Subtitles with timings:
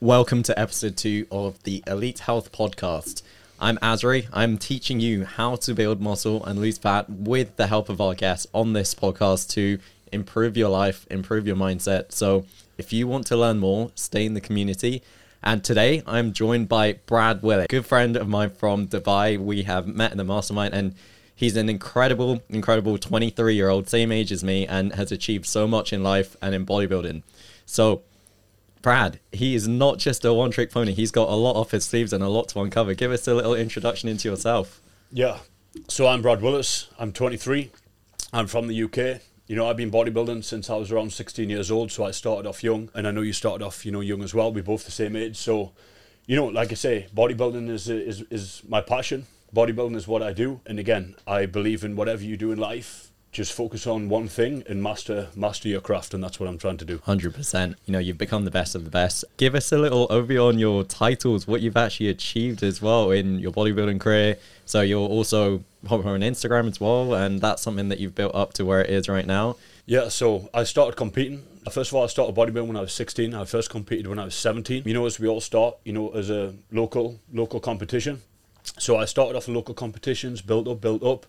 [0.00, 3.22] Welcome to episode two of the Elite Health Podcast.
[3.58, 4.28] I'm Azri.
[4.30, 8.14] I'm teaching you how to build muscle and lose fat with the help of our
[8.14, 9.78] guests on this podcast to
[10.12, 12.12] improve your life, improve your mindset.
[12.12, 12.44] So,
[12.76, 15.02] if you want to learn more, stay in the community.
[15.42, 19.38] And today I'm joined by Brad Willis, good friend of mine from Dubai.
[19.38, 20.94] We have met in the mastermind and
[21.34, 25.66] he's an incredible, incredible 23 year old, same age as me, and has achieved so
[25.66, 27.22] much in life and in bodybuilding.
[27.64, 28.02] So,
[28.86, 30.92] Brad, he is not just a one trick pony.
[30.92, 32.94] He's got a lot off his sleeves and a lot to uncover.
[32.94, 34.80] Give us a little introduction into yourself.
[35.10, 35.38] Yeah.
[35.88, 36.86] So I'm Brad Willis.
[36.96, 37.72] I'm 23.
[38.32, 39.22] I'm from the UK.
[39.48, 41.90] You know, I've been bodybuilding since I was around 16 years old.
[41.90, 44.32] So I started off young, and I know you started off, you know, young as
[44.32, 44.52] well.
[44.52, 45.36] We're both the same age.
[45.36, 45.72] So,
[46.26, 49.26] you know, like I say, bodybuilding is is is my passion.
[49.52, 53.05] Bodybuilding is what I do, and again, I believe in whatever you do in life
[53.36, 56.78] just focus on one thing and master master your craft and that's what I'm trying
[56.78, 59.76] to do 100% you know you've become the best of the best give us a
[59.76, 64.38] little overview on your titles what you've actually achieved as well in your bodybuilding career
[64.64, 68.64] so you're also on Instagram as well and that's something that you've built up to
[68.64, 72.36] where it is right now yeah so I started competing First of all, I started
[72.36, 73.34] bodybuilding when I was 16.
[73.34, 74.84] I first competed when I was 17.
[74.86, 78.22] You know, as we all start, you know, as a local local competition.
[78.78, 81.26] So I started off in local competitions, built up, built up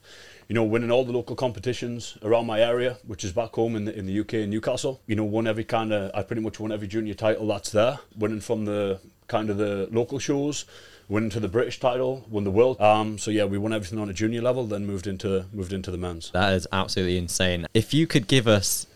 [0.47, 3.85] you know, winning all the local competitions around my area, which is back home in
[3.85, 5.01] the, in the UK in Newcastle.
[5.05, 7.99] You know, won every kind of, I pretty much won every junior title that's there,
[8.17, 10.65] winning from the kind of the local shows,
[11.09, 12.79] winning to the British title, won the world.
[12.79, 15.91] Um, so yeah, we won everything on a junior level, then moved into moved into
[15.91, 16.31] the men's.
[16.31, 17.67] That is absolutely insane.
[17.73, 18.87] If you could give us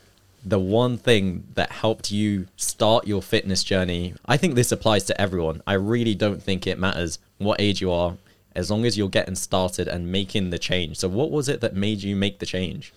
[0.44, 5.22] the one thing that helped you start your fitness journey, I think this applies to
[5.22, 5.62] everyone.
[5.68, 8.16] I really don't think it matters what age you are
[8.56, 10.98] as long as you're getting started and making the change.
[10.98, 12.94] So, what was it that made you make the change?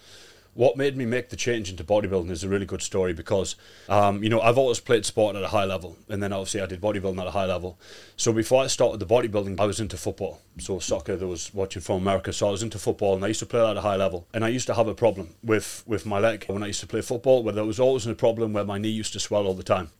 [0.54, 3.56] What made me make the change into bodybuilding is a really good story because,
[3.88, 6.66] um, you know, I've always played sport at a high level, and then obviously I
[6.66, 7.76] did bodybuilding at a high level.
[8.16, 10.40] So before I started the bodybuilding, I was into football.
[10.58, 12.32] So soccer, there was watching from America.
[12.32, 14.28] So I was into football, and I used to play at a high level.
[14.32, 16.86] And I used to have a problem with with my leg when I used to
[16.86, 19.54] play football, where there was always a problem where my knee used to swell all
[19.54, 19.90] the time.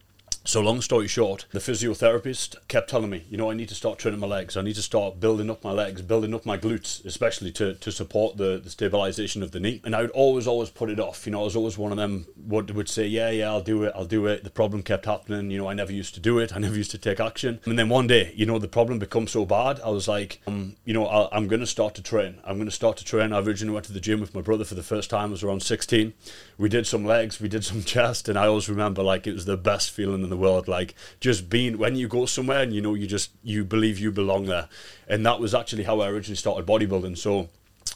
[0.47, 3.99] So, long story short, the physiotherapist kept telling me, you know, I need to start
[3.99, 4.59] training my legs.
[4.59, 7.91] I need to start building up my legs, building up my glutes, especially to, to
[7.91, 9.81] support the, the stabilization of the knee.
[9.84, 11.25] And I would always, always put it off.
[11.25, 13.84] You know, I was always one of them would, would say, yeah, yeah, I'll do
[13.84, 14.44] it, I'll do it.
[14.44, 15.50] The problem kept happening.
[15.50, 16.55] You know, I never used to do it.
[16.55, 17.59] I never used to take action.
[17.65, 19.81] And then one day, you know, the problem becomes so bad.
[19.81, 22.38] I was like, um, you know, i am going to start to train.
[22.44, 23.32] I'm going to start to train.
[23.32, 25.31] I originally went to the gym with my brother for the first time.
[25.31, 26.12] I was around 16.
[26.59, 28.28] We did some legs, we did some chest.
[28.28, 30.68] And I always remember, like, it was the best feeling in the world.
[30.68, 34.10] Like, just being when you go somewhere and you know you just you believe you
[34.10, 34.68] belong there
[35.08, 37.48] and that was actually how i originally started bodybuilding so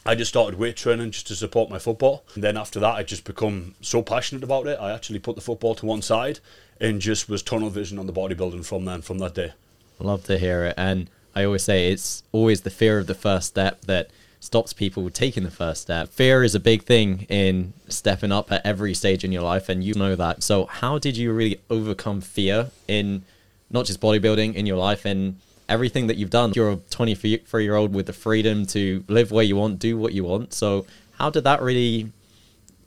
[0.05, 2.23] I just started weight training just to support my football.
[2.33, 4.79] And then after that, I just become so passionate about it.
[4.79, 6.39] I actually put the football to one side
[6.79, 9.53] and just was tunnel vision on the bodybuilding from then, from that day.
[9.99, 10.75] Love to hear it.
[10.77, 15.09] And I always say it's always the fear of the first step that stops people
[15.09, 16.09] taking the first step.
[16.09, 19.83] Fear is a big thing in stepping up at every stage in your life, and
[19.83, 20.43] you know that.
[20.43, 23.23] So, how did you really overcome fear in
[23.69, 26.53] not just bodybuilding, in your life, and everything that you've done?
[26.55, 30.13] You're a 23 year old with the freedom to live where you want, do what
[30.13, 30.53] you want.
[30.53, 30.85] So,
[31.17, 32.11] how did that really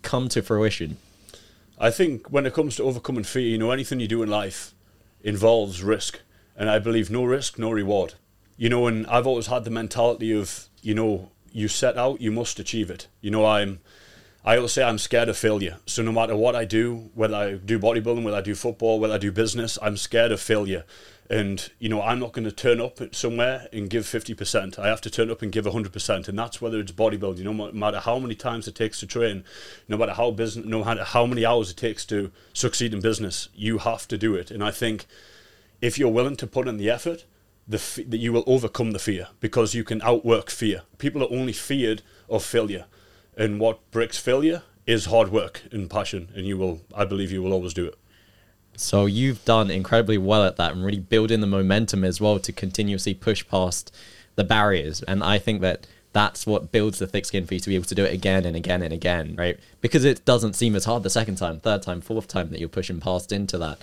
[0.03, 0.97] come to fruition?
[1.79, 4.73] I think when it comes to overcoming fear, you know, anything you do in life
[5.23, 6.21] involves risk.
[6.57, 8.15] And I believe no risk, no reward.
[8.57, 12.31] You know, and I've always had the mentality of, you know, you set out, you
[12.31, 13.09] must achieve it.
[13.21, 13.81] You know, I'm.
[14.45, 15.77] I always say I'm scared of failure.
[15.87, 19.15] So no matter what I do, whether I do bodybuilding, whether I do football, whether
[19.15, 20.85] I do business, I'm scared of failure.
[21.31, 24.81] And you know, I'm not going to turn up somewhere and give 50%.
[24.81, 27.45] I have to turn up and give 100%, and that's whether it's bodybuilding.
[27.45, 29.45] No matter how many times it takes to train,
[29.89, 33.49] no matter how business, no matter how many hours it takes to succeed in business,
[33.55, 34.51] you have to do it.
[34.51, 35.07] And I think
[35.81, 37.25] if you're willing to put in the effort,
[37.73, 40.83] the that you will overcome the fear because you can outwork fear.
[40.99, 42.87] People are only feared of failure,
[43.37, 47.43] and what breaks failure is hard work and passion, and you will, I believe, you
[47.43, 47.97] will always do it.
[48.77, 52.53] So you've done incredibly well at that, and really building the momentum as well to
[52.53, 53.95] continuously push past
[54.35, 55.03] the barriers.
[55.03, 57.87] And I think that that's what builds the thick skin for you to be able
[57.87, 59.59] to do it again and again and again, right?
[59.81, 62.69] Because it doesn't seem as hard the second time, third time, fourth time that you're
[62.69, 63.79] pushing past into that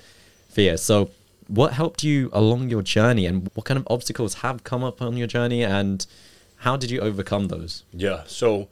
[0.50, 0.78] fear.
[0.78, 1.10] So
[1.50, 5.18] what helped you along your journey and what kind of obstacles have come up on
[5.18, 6.06] your journey and
[6.58, 7.84] how did you overcome those?
[7.92, 8.70] Yeah, so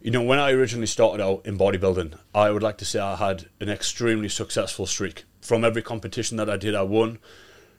[0.00, 3.16] you know, when I originally started out in bodybuilding, I would like to say I
[3.16, 5.24] had an extremely successful streak.
[5.40, 7.18] From every competition that I did, I won.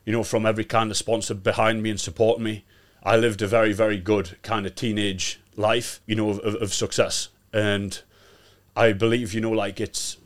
[0.05, 2.65] You know, from every kind of sponsor behind me and supporting me,
[3.03, 7.29] I lived a very, very good kind of teenage life, you know, of, of success.
[7.53, 8.01] And
[8.75, 10.17] I believe, you know, like it's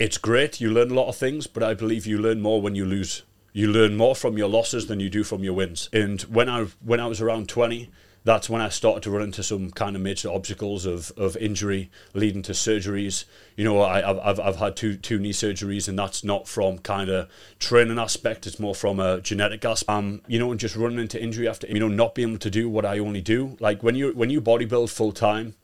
[0.00, 0.62] it's great.
[0.62, 3.22] You learn a lot of things, but I believe you learn more when you lose
[3.56, 5.88] You learn more from your losses than you do from your wins.
[5.92, 7.88] And when I when I was around 20,
[8.24, 11.88] that's when I started to run into some kind of major obstacles of, of injury
[12.14, 13.26] leading to surgeries.
[13.54, 17.08] You know, I, I've, I've had two two knee surgeries, and that's not from kind
[17.08, 17.28] of
[17.60, 18.48] training aspect.
[18.48, 19.88] It's more from a genetic aspect.
[19.88, 22.50] Um, you know, and just running into injury after you know not being able to
[22.50, 23.56] do what I only do.
[23.60, 25.54] Like when you when you bodybuild full time,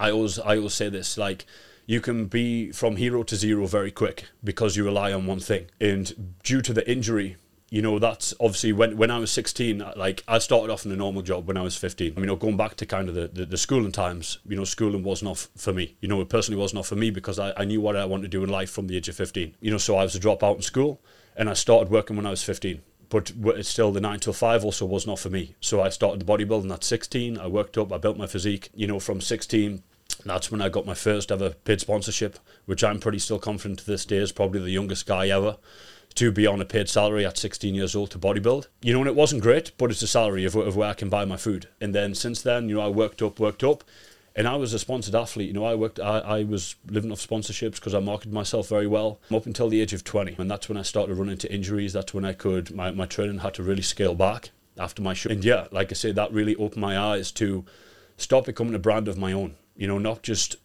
[0.00, 1.46] I always I always say this like
[1.86, 5.66] you can be from hero to zero very quick because you rely on one thing.
[5.80, 7.36] And due to the injury
[7.68, 10.96] you know, that's obviously when when I was 16, like I started off in a
[10.96, 12.12] normal job when I was 15.
[12.12, 14.64] I mean, know, going back to kind of the, the, the schooling times, you know,
[14.64, 15.96] schooling was not for me.
[16.00, 18.22] You know, it personally was not for me because I, I knew what I wanted
[18.22, 19.56] to do in life from the age of 15.
[19.60, 21.00] You know, so I was a dropout in school
[21.36, 22.82] and I started working when I was 15.
[23.08, 25.54] But it's still the 9 till 5 also was not for me.
[25.60, 27.38] So I started the bodybuilding at 16.
[27.38, 29.82] I worked up, I built my physique, you know, from 16
[30.28, 33.86] that's when I got my first ever paid sponsorship, which I'm pretty still confident to
[33.86, 35.58] this day is probably the youngest guy ever
[36.16, 38.68] to be on a paid salary at 16 years old to bodybuild.
[38.82, 41.08] You know, and it wasn't great, but it's a salary of, of where I can
[41.08, 41.68] buy my food.
[41.80, 43.84] And then since then, you know, I worked up, worked up,
[44.34, 45.48] and I was a sponsored athlete.
[45.48, 48.86] You know, I worked, I, I was living off sponsorships because I marketed myself very
[48.86, 50.36] well up until the age of 20.
[50.38, 51.92] And that's when I started running into injuries.
[51.92, 55.30] That's when I could, my, my training had to really scale back after my show.
[55.30, 57.64] And yeah, like I say, that really opened my eyes to
[58.16, 59.54] stop becoming a brand of my own.
[59.76, 60.56] You know, not just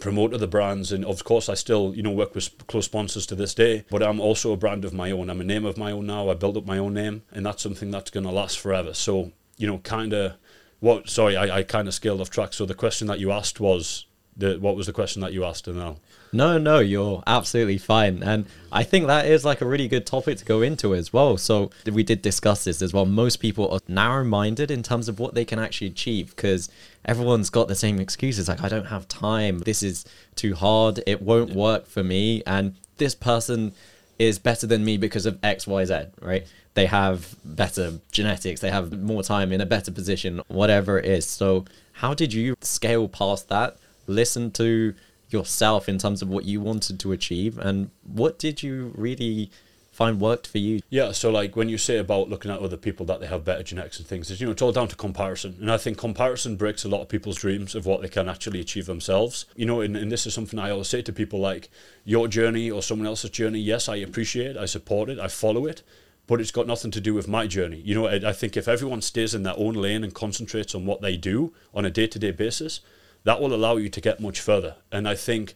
[0.00, 0.92] promote other brands.
[0.92, 4.02] And of course I still you know work with close sponsors to this day but
[4.02, 5.30] I'm also a brand of my own.
[5.30, 6.28] I'm a name of my own now.
[6.28, 8.94] I built up my own name and that's something that's going to last forever.
[8.94, 10.34] So you know kind of
[10.80, 12.52] what sorry I, I kind of scaled off track.
[12.52, 14.06] So the question that you asked was
[14.36, 15.96] the what was the question that you asked and now
[16.32, 18.22] no, no, you're absolutely fine.
[18.22, 21.36] And I think that is like a really good topic to go into as well.
[21.36, 23.04] So we did discuss this as well.
[23.04, 26.70] Most people are narrow minded in terms of what they can actually achieve because
[27.04, 29.58] everyone's got the same excuses like, I don't have time.
[29.60, 31.02] This is too hard.
[31.06, 32.42] It won't work for me.
[32.46, 33.72] And this person
[34.18, 36.46] is better than me because of X, Y, Z, right?
[36.74, 41.26] They have better genetics, they have more time in a better position, whatever it is.
[41.28, 43.76] So, how did you scale past that?
[44.06, 44.94] Listen to
[45.32, 49.50] yourself in terms of what you wanted to achieve and what did you really
[49.90, 53.04] find worked for you yeah so like when you say about looking at other people
[53.04, 55.54] that they have better genetics and things is you know it's all down to comparison
[55.60, 58.58] and i think comparison breaks a lot of people's dreams of what they can actually
[58.58, 61.68] achieve themselves you know and, and this is something i always say to people like
[62.04, 65.66] your journey or someone else's journey yes i appreciate it, i support it i follow
[65.66, 65.82] it
[66.26, 67.80] but it's got nothing to do with my journey.
[67.84, 70.86] You know, I, I think if everyone stays in their own lane and concentrates on
[70.86, 72.80] what they do on a day to day basis,
[73.24, 74.76] that will allow you to get much further.
[74.90, 75.54] And I think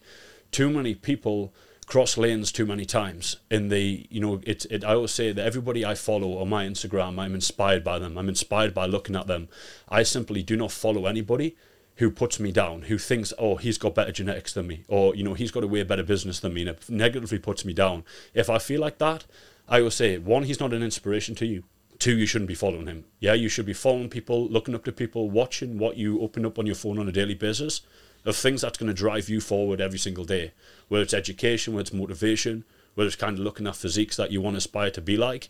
[0.51, 1.53] too many people
[1.87, 5.45] cross lanes too many times in the you know it, it i always say that
[5.45, 8.17] everybody i follow on my instagram i'm inspired by them.
[8.17, 9.47] I'm inspired by looking at them.
[9.87, 11.55] I simply do not follow anybody
[11.95, 15.23] who puts me down who thinks oh he's got better genetics than me or you
[15.23, 18.03] know he's got a way better business than me and it negatively puts me down.
[18.33, 19.25] If i feel like that
[19.69, 21.63] i will say one he's not an inspiration to you
[21.99, 23.05] Two, you shouldn't be following him.
[23.19, 26.59] Yeah, you should be following people, looking up to people, watching what you open up
[26.59, 27.81] on your phone on a daily basis
[28.25, 30.51] of things that's going to drive you forward every single day.
[30.89, 32.65] Whether it's education, whether it's motivation,
[32.95, 35.49] whether it's kind of looking at physiques that you want to aspire to be like.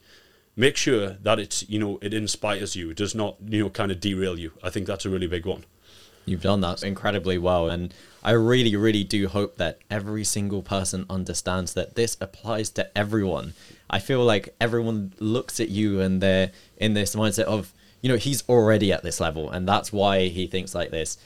[0.56, 2.90] Make sure that it's you know it inspires you.
[2.90, 4.54] It does not you know kind of derail you.
[4.64, 5.66] I think that's a really big one.
[6.28, 7.70] You've done that incredibly well.
[7.70, 12.98] And I really, really do hope that every single person understands that this applies to
[12.98, 13.54] everyone.
[13.90, 18.18] I feel like everyone looks at you and they're in this mindset of, you know,
[18.18, 21.18] he's already at this level and that's why he thinks like this.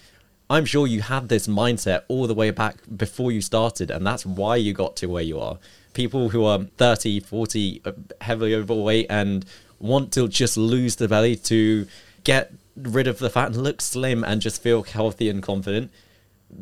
[0.51, 4.25] I'm sure you had this mindset all the way back before you started, and that's
[4.25, 5.57] why you got to where you are.
[5.93, 9.45] People who are 30, 40, uh, heavily overweight, and
[9.79, 11.87] want to just lose the belly to
[12.25, 15.89] get rid of the fat and look slim and just feel healthy and confident.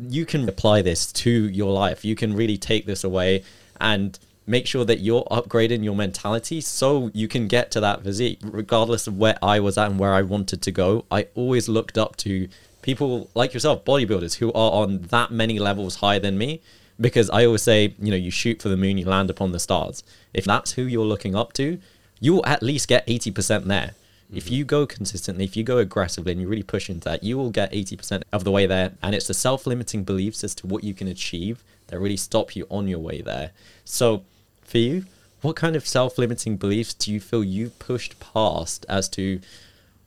[0.07, 2.05] You can apply this to your life.
[2.05, 3.43] You can really take this away
[3.81, 8.39] and make sure that you're upgrading your mentality so you can get to that physique
[8.43, 11.05] regardless of where I was at and where I wanted to go.
[11.11, 12.49] I always looked up to
[12.81, 16.61] people like yourself, bodybuilders who are on that many levels higher than me
[16.99, 19.59] because I always say, you know, you shoot for the moon, you land upon the
[19.59, 20.03] stars.
[20.33, 21.77] If that's who you're looking up to,
[22.19, 23.91] you'll at least get 80% there.
[23.91, 24.37] Mm-hmm.
[24.37, 27.37] If you go consistently, if you go aggressively and you really push into that, you
[27.37, 28.93] will get 80% of the way there.
[29.03, 32.55] And it's the self limiting beliefs as to what you can achieve that really stop
[32.55, 33.51] you on your way there.
[33.85, 34.23] So,
[34.69, 35.05] for you,
[35.41, 39.39] what kind of self limiting beliefs do you feel you've pushed past as to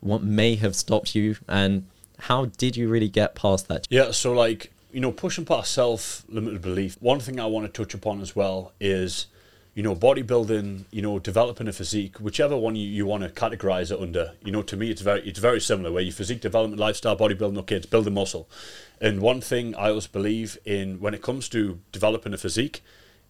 [0.01, 1.87] what may have stopped you and
[2.19, 3.87] how did you really get past that?
[3.91, 7.73] Yeah, so like, you know, pushing past self limited belief, one thing I want to
[7.73, 9.27] touch upon as well is,
[9.75, 13.91] you know, bodybuilding, you know, developing a physique, whichever one you, you want to categorize
[13.91, 14.33] it under.
[14.45, 17.59] You know, to me it's very it's very similar where you physique development, lifestyle, bodybuilding,
[17.59, 18.49] okay, it's building muscle.
[19.01, 22.83] And one thing I always believe in when it comes to developing a physique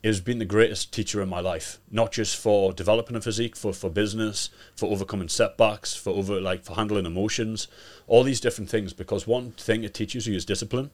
[0.09, 1.79] has been the greatest teacher in my life.
[1.91, 6.65] Not just for developing a physique, for for business, for overcoming setbacks, for over like
[6.65, 7.69] for handling emotions,
[8.07, 8.93] all these different things.
[8.93, 10.91] Because one thing it teaches you is discipline.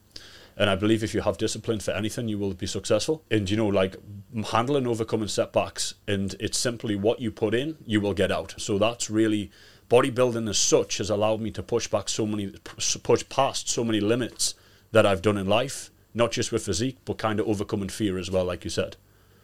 [0.57, 3.23] And I believe if you have discipline for anything, you will be successful.
[3.31, 3.95] And you know, like
[4.51, 8.55] handling, overcoming setbacks, and it's simply what you put in, you will get out.
[8.57, 9.51] So that's really
[9.89, 12.53] bodybuilding as such has allowed me to push back so many,
[13.03, 14.53] push past so many limits
[14.91, 18.31] that I've done in life, not just with physique, but kind of overcoming fear as
[18.31, 18.95] well, like you said.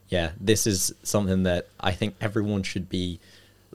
[0.09, 3.19] Yeah, this is something that I think everyone should be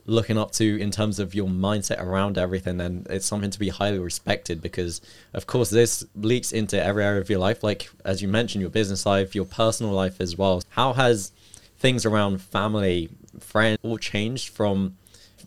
[0.07, 3.69] looking up to in terms of your mindset around everything and it's something to be
[3.69, 5.01] highly respected because
[5.35, 7.63] of course this leaks into every area of your life.
[7.63, 10.63] Like as you mentioned your business life your personal life as well.
[10.71, 11.33] How has
[11.79, 14.97] things around family friends all changed from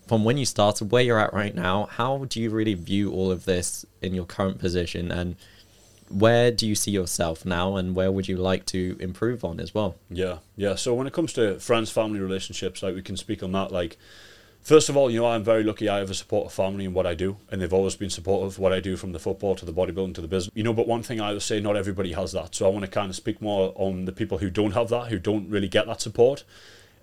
[0.07, 1.85] from when you started where you're at right now?
[1.85, 5.11] How do you really view all of this in your current position?
[5.11, 5.35] And
[6.13, 9.73] where do you see yourself now and where would you like to improve on as
[9.73, 13.41] well yeah yeah so when it comes to friends family relationships like we can speak
[13.41, 13.97] on that like
[14.63, 17.05] First of all, you know, I'm very lucky I have a supportive family in what
[17.05, 19.65] I do, and they've always been supportive of what I do from the football to
[19.65, 20.55] the bodybuilding to the business.
[20.55, 22.55] You know, but one thing I would say, not everybody has that.
[22.55, 25.09] So I want to kind of speak more on the people who don't have that,
[25.09, 26.45] who don't really get that support.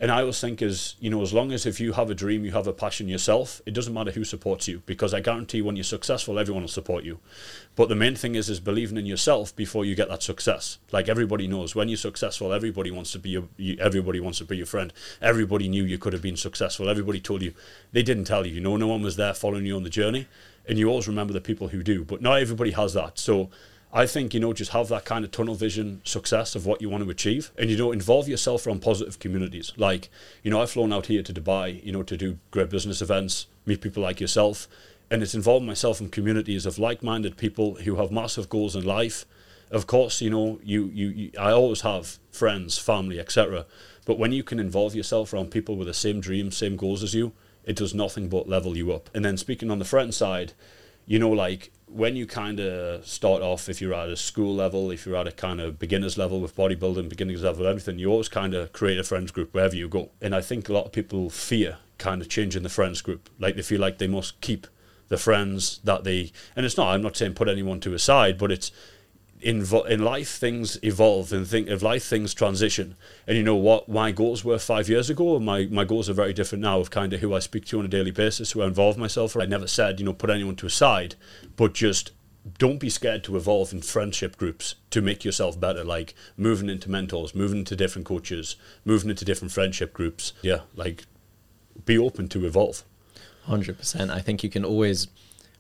[0.03, 2.43] And I always think is, you know, as long as if you have a dream,
[2.43, 5.77] you have a passion yourself, it doesn't matter who supports you because I guarantee when
[5.77, 7.19] you're successful, everyone will support you.
[7.77, 10.79] But the main thing is is believing in yourself before you get that success.
[10.91, 13.45] Like everybody knows, when you're successful, everybody wants to be your,
[13.79, 14.91] everybody wants to be your friend.
[15.21, 16.89] Everybody knew you could have been successful.
[16.89, 17.53] Everybody told you.
[17.93, 18.55] They didn't tell you.
[18.55, 20.29] You know, no one was there following you on the journey.
[20.67, 22.05] And you always remember the people who do.
[22.05, 23.19] But not everybody has that.
[23.19, 23.51] So
[23.93, 26.89] I think, you know, just have that kind of tunnel vision success of what you
[26.89, 29.73] want to achieve and, you know, involve yourself around positive communities.
[29.77, 30.09] Like,
[30.45, 33.47] you know, I've flown out here to Dubai, you know, to do great business events,
[33.67, 34.69] meet people like yourself.
[35.11, 38.85] And it's involved myself in communities of like minded people who have massive goals in
[38.85, 39.25] life.
[39.73, 43.67] Of course, you know, you, you, you I always have friends, family, etc.
[44.05, 47.13] But when you can involve yourself around people with the same dreams, same goals as
[47.13, 47.33] you,
[47.65, 49.11] it does nothing but level you up.
[49.15, 50.53] And then speaking on the friend side,
[51.07, 54.91] you know, like when you kind of start off, if you're at a school level,
[54.91, 58.29] if you're at a kind of beginners level with bodybuilding, beginners level, everything, you always
[58.29, 60.11] kind of create a friends group wherever you go.
[60.21, 63.29] And I think a lot of people fear kind of changing the friends group.
[63.39, 64.67] Like they feel like they must keep
[65.09, 68.39] the friends that they, and it's not, I'm not saying put anyone to a side,
[68.39, 68.71] but it's,
[69.43, 73.89] in in life things evolve and think of life things transition and you know what
[73.89, 77.13] my goals were five years ago my my goals are very different now of kind
[77.13, 79.67] of who I speak to on a daily basis who I involve myself I never
[79.67, 81.15] said you know put anyone to a side
[81.57, 82.13] but just
[82.59, 86.91] don't be scared to evolve in friendship groups to make yourself better like moving into
[86.91, 90.33] mentors moving into different coaches moving into different friendship groups.
[90.43, 91.05] Yeah like
[91.85, 92.85] be open to evolve.
[93.49, 95.09] 100% I think you can always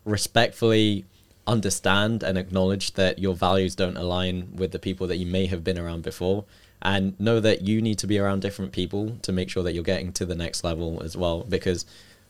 [0.04, 1.04] respectfully
[1.50, 5.64] understand and acknowledge that your values don't align with the people that you may have
[5.64, 6.44] been around before
[6.80, 9.82] and know that you need to be around different people to make sure that you're
[9.82, 11.84] getting to the next level as well because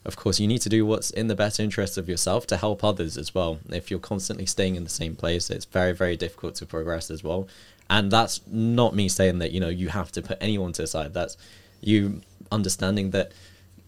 [0.07, 2.83] of course you need to do what's in the best interest of yourself to help
[2.83, 3.59] others as well.
[3.69, 7.23] If you're constantly staying in the same place it's very very difficult to progress as
[7.23, 7.47] well.
[7.91, 10.89] And that's not me saying that you know you have to put anyone to the
[10.89, 11.13] side.
[11.13, 11.37] That's
[11.83, 13.33] you understanding that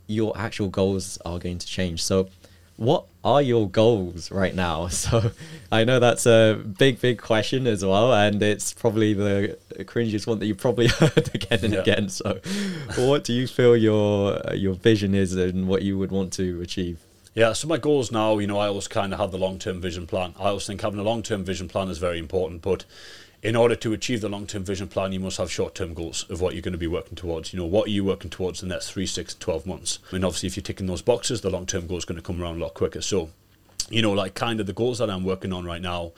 [0.07, 2.03] your actual goals are going to change.
[2.03, 2.29] So
[2.77, 4.89] what are your goals right now?
[5.03, 5.33] So
[5.71, 10.39] I know that's a big, big question as well, and it's probably the cringiest one
[10.39, 11.81] that you probably heard again and yeah.
[11.81, 12.09] again.
[12.09, 12.41] So,
[12.97, 16.99] what do you feel your your vision is, and what you would want to achieve?
[17.35, 19.81] Yeah, so my goals now, you know, I always kind of have the long term
[19.81, 20.35] vision plan.
[20.39, 22.85] I always think having a long term vision plan is very important, but
[23.43, 26.25] in order to achieve the long term vision plan, you must have short term goals
[26.31, 27.53] of what you're going to be working towards.
[27.53, 29.99] You know, what are you working towards in the next three, six, 12 months?
[30.13, 32.41] And obviously, if you're ticking those boxes, the long term goal is going to come
[32.41, 33.03] around a lot quicker.
[33.03, 33.31] So,
[33.91, 36.13] you know, like kind of the goals that I'm working on right now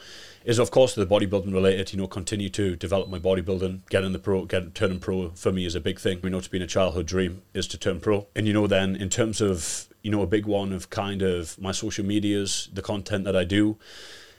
[0.45, 1.91] is, of course, the bodybuilding related.
[1.91, 5.65] You know, continue to develop my bodybuilding, getting the pro, getting turning pro for me
[5.65, 6.19] is a big thing.
[6.21, 8.27] We know it's been a childhood dream is to turn pro.
[8.35, 11.59] And you know, then in terms of you know a big one of kind of
[11.59, 13.77] my social medias, the content that I do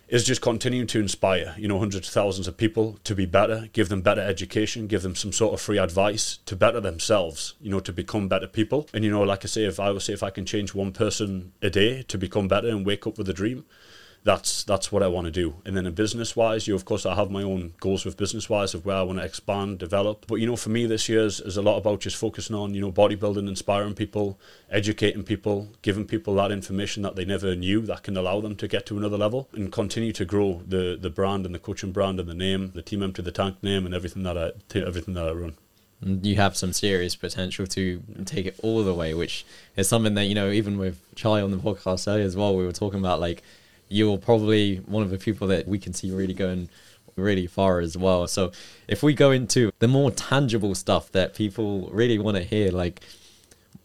[0.09, 3.69] is just continuing to inspire, you know, hundreds of thousands of people to be better,
[3.73, 7.71] give them better education, give them some sort of free advice to better themselves, you
[7.71, 8.89] know, to become better people.
[8.95, 10.93] And, you know, like I say, if I would say if I can change one
[10.93, 13.65] person a day to become better and wake up with a dream,
[14.27, 15.55] that's that's what I want to do.
[15.65, 18.51] And then in business wise, you of course I have my own goals with business
[18.51, 20.27] wise of where I want to expand, develop.
[20.27, 22.75] But you know, for me this year is, is a lot about just focusing on,
[22.75, 24.37] you know, bodybuilding, inspiring people,
[24.69, 28.67] educating people, giving people that information that they never knew that can allow them to
[28.67, 32.19] get to another level and continue to grow the the brand and the coaching brand
[32.19, 35.29] and the name, the team empty the tank name and everything that I everything that
[35.29, 35.55] I run
[36.03, 40.27] you have some serious potential to take it all the way, which is something that
[40.27, 40.51] you know.
[40.51, 43.43] Even with Charlie on the podcast earlier as well, we were talking about like
[43.89, 46.69] you're probably one of the people that we can see really going
[47.17, 48.27] really far as well.
[48.27, 48.53] So
[48.89, 53.01] if we go into the more tangible stuff that people really want to hear, like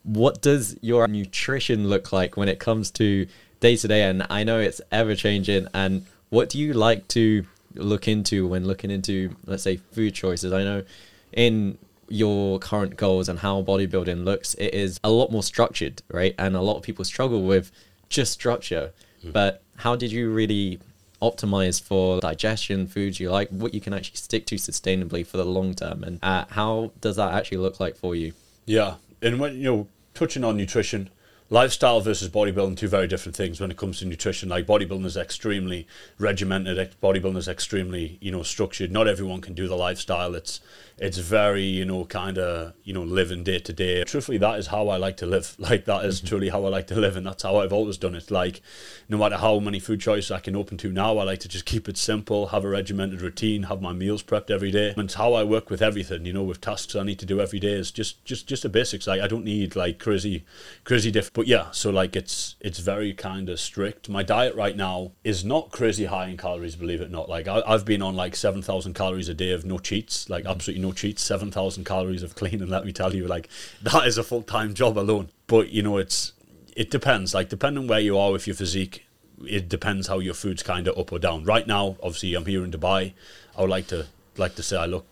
[0.04, 3.28] what does your nutrition look like when it comes to
[3.60, 4.04] day to day?
[4.04, 5.68] And I know it's ever changing.
[5.74, 10.52] And what do you like to look into when looking into, let's say, food choices?
[10.52, 10.84] I know
[11.32, 11.78] in
[12.10, 16.36] your current goals and how bodybuilding looks, it is a lot more structured, right?
[16.38, 17.72] And a lot of people struggle with
[18.10, 18.92] just structure.
[19.24, 19.34] Mm.
[19.34, 20.80] But how did you really
[21.22, 25.46] optimize for digestion, foods you like, what you can actually stick to sustainably for the
[25.46, 28.34] long term, and uh, how does that actually look like for you?
[28.66, 31.10] Yeah, and when you know, touching on nutrition,
[31.52, 34.48] lifestyle versus bodybuilding two very different things when it comes to nutrition.
[34.48, 35.86] Like bodybuilding is extremely
[36.18, 38.92] regimented bodybuilding is extremely you know structured.
[38.92, 40.34] Not everyone can do the lifestyle.
[40.34, 40.62] It's
[40.98, 44.04] it's very you know kind of you know living day to day.
[44.06, 45.56] Truthfully that is how i like to live.
[45.72, 46.28] Like that is mm-hmm.
[46.28, 48.32] truly how i like to live and that's how i've always done it.
[48.32, 48.62] Like
[49.10, 51.66] no matter how many food choices i can open to now i like to just
[51.66, 54.90] keep it simple have a regimented routine have my meals prepped every day.
[54.90, 57.42] And it's how i work with everything you know with tasks i need to do
[57.42, 59.06] every day is just just just the basics.
[59.06, 60.46] Like i don't need like crazy
[60.86, 64.08] crazy different but yeah, so like it's it's very kind of strict.
[64.08, 67.30] My diet right now is not crazy high in calories, believe it or not.
[67.30, 70.44] Like I, have been on like seven thousand calories a day of no cheats, like
[70.44, 70.52] mm-hmm.
[70.52, 71.24] absolutely no cheats.
[71.24, 73.50] Seven thousand calories of clean, and let me tell you, like
[73.82, 75.30] that is a full time job alone.
[75.48, 76.34] But you know, it's
[76.76, 77.34] it depends.
[77.34, 79.04] Like depending where you are with your physique,
[79.44, 81.44] it depends how your food's kind of up or down.
[81.44, 83.14] Right now, obviously, I'm here in Dubai.
[83.58, 84.06] I would like to
[84.38, 85.08] like to say I look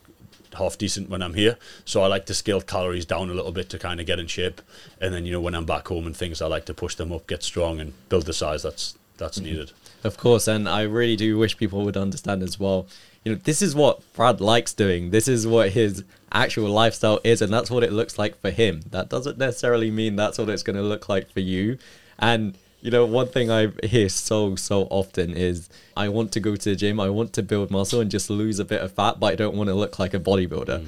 [0.55, 1.57] half decent when I'm here.
[1.85, 4.27] So I like to scale calories down a little bit to kind of get in
[4.27, 4.61] shape,
[4.99, 7.11] and then you know when I'm back home and things, I like to push them
[7.11, 9.47] up, get strong, and build the size that's that's mm-hmm.
[9.47, 9.71] needed.
[10.03, 12.87] Of course, and I really do wish people would understand as well.
[13.23, 15.11] You know, this is what Brad likes doing.
[15.11, 18.81] This is what his actual lifestyle is, and that's what it looks like for him.
[18.91, 21.77] That doesn't necessarily mean that's what it's going to look like for you.
[22.17, 26.55] And you know, one thing I hear so, so often is I want to go
[26.55, 29.19] to the gym, I want to build muscle and just lose a bit of fat,
[29.19, 30.81] but I don't want to look like a bodybuilder.
[30.81, 30.87] Mm.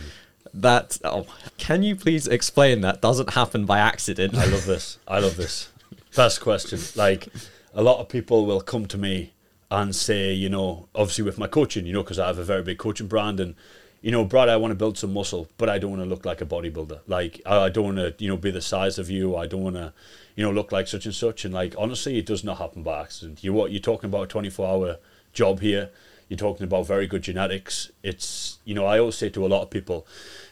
[0.54, 4.36] That, oh, can you please explain that doesn't happen by accident?
[4.36, 4.98] I love this.
[5.08, 5.70] I love this.
[6.12, 6.80] First question.
[6.96, 7.28] Like,
[7.74, 9.34] a lot of people will come to me
[9.70, 12.64] and say, you know, obviously with my coaching, you know, because I have a very
[12.64, 13.56] big coaching brand and
[14.02, 16.26] you know, Brad, I want to build some muscle, but I don't want to look
[16.26, 17.02] like a bodybuilder.
[17.08, 19.36] Like, I don't want to, you know, be the size of you.
[19.36, 19.94] I don't want to,
[20.36, 21.46] you know, look like such and such.
[21.46, 23.44] And like, honestly, it does not happen by accident.
[23.44, 24.98] You what you're talking about a 24 hour
[25.34, 25.92] job here.
[26.30, 27.92] You're talking about very good genetics.
[28.02, 30.08] It's, you know, I always say to a lot of people,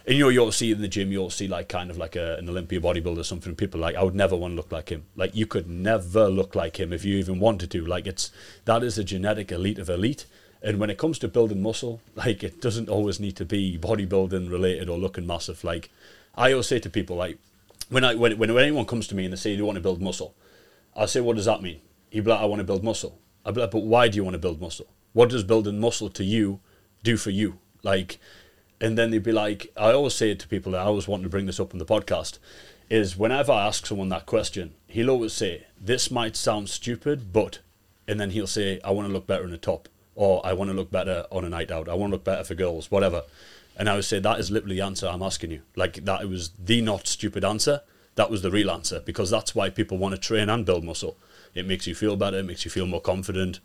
[0.06, 2.36] and you know, you'll see in the gym, you'll see like kind of like a,
[2.36, 3.56] an Olympia bodybuilder or something.
[3.56, 5.06] People like, I would never want to look like him.
[5.16, 7.86] Like, you could never look like him if you even wanted to.
[7.86, 8.30] Like, it's
[8.66, 10.26] that is a genetic elite of elite.
[10.62, 14.52] And when it comes to building muscle, like, it doesn't always need to be bodybuilding
[14.52, 15.63] related or looking massive.
[15.63, 15.89] Like,
[16.36, 17.38] I always say to people, like,
[17.89, 20.02] when I when, when anyone comes to me and they say they want to build
[20.02, 20.36] muscle,
[20.95, 21.80] I say, what does that mean?
[22.12, 23.19] Be like, I want to build muscle.
[23.45, 24.88] I'd be like, but why do you want to build muscle?
[25.13, 26.60] What does building muscle to you
[27.04, 27.60] do for you?
[27.84, 28.19] Like,
[28.82, 31.24] and then they'd be like, I always say it to people, that I always want
[31.24, 32.39] to bring this up in the podcast,
[32.89, 37.60] is whenever I ask someone that question, he'll always say, this might sound stupid, but,
[38.08, 39.88] and then he'll say, I want to look better in the top,
[40.20, 42.44] or I want to look better on a night out, I want to look better
[42.44, 43.24] for girls, whatever.
[43.78, 45.62] And I would say that is literally the answer I'm asking you.
[45.78, 47.82] Like that was the not stupid answer.
[48.16, 51.16] That was the real answer because that's why people want to train and build muscle.
[51.56, 53.62] It makes you feel better, it makes you feel more confident.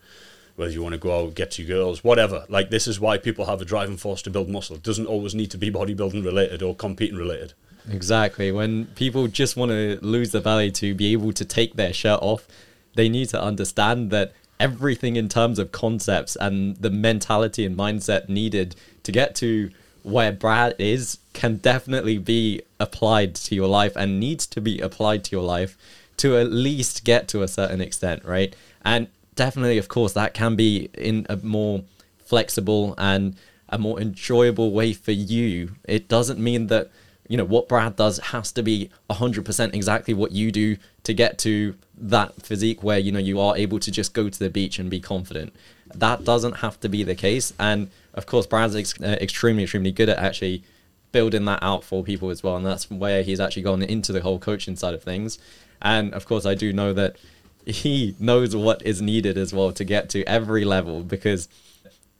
[0.54, 2.44] Whether you want to go out, get to girls, whatever.
[2.48, 4.76] Like this is why people have a driving force to build muscle.
[4.76, 7.54] It doesn't always need to be bodybuilding related or competing related.
[7.90, 8.52] Exactly.
[8.52, 12.20] When people just want to lose the belly to be able to take their shirt
[12.22, 12.46] off,
[12.94, 18.28] they need to understand that everything in terms of concepts and the mentality and mindset
[18.28, 19.70] needed to get to
[20.02, 25.24] where Brad is can definitely be applied to your life and needs to be applied
[25.24, 25.76] to your life
[26.18, 28.54] to at least get to a certain extent, right?
[28.82, 31.82] And definitely, of course, that can be in a more
[32.18, 33.36] flexible and
[33.68, 35.72] a more enjoyable way for you.
[35.84, 36.90] It doesn't mean that,
[37.28, 41.38] you know, what Brad does has to be 100% exactly what you do to get
[41.38, 44.78] to that physique where, you know, you are able to just go to the beach
[44.78, 45.54] and be confident.
[45.94, 47.52] That doesn't have to be the case.
[47.58, 50.64] And of course, Brad's ex- uh, extremely, extremely good at actually
[51.12, 52.56] building that out for people as well.
[52.56, 55.38] And that's where he's actually gone into the whole coaching side of things.
[55.80, 57.16] And of course, I do know that
[57.64, 61.48] he knows what is needed as well to get to every level because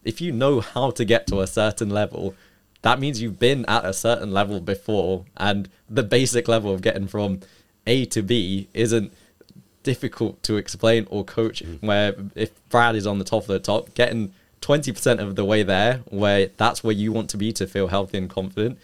[0.04, 2.34] if you know how to get to a certain level,
[2.84, 5.24] that means you've been at a certain level before.
[5.38, 7.40] And the basic level of getting from
[7.86, 9.10] A to B isn't
[9.82, 11.62] difficult to explain or coach.
[11.64, 11.82] Mm.
[11.82, 15.62] Where if Brad is on the top of the top, getting 20% of the way
[15.62, 18.78] there, where that's where you want to be to feel healthy and confident,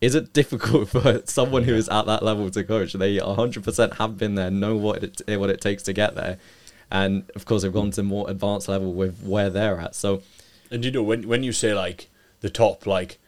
[0.00, 2.92] is it difficult for someone who is at that level to coach?
[2.92, 6.38] They 100% have been there, know what it, what it takes to get there.
[6.88, 9.96] And of course, they've gone to more advanced level with where they're at.
[9.96, 10.22] So
[10.70, 12.08] And you know when when you say like
[12.42, 13.18] the top, like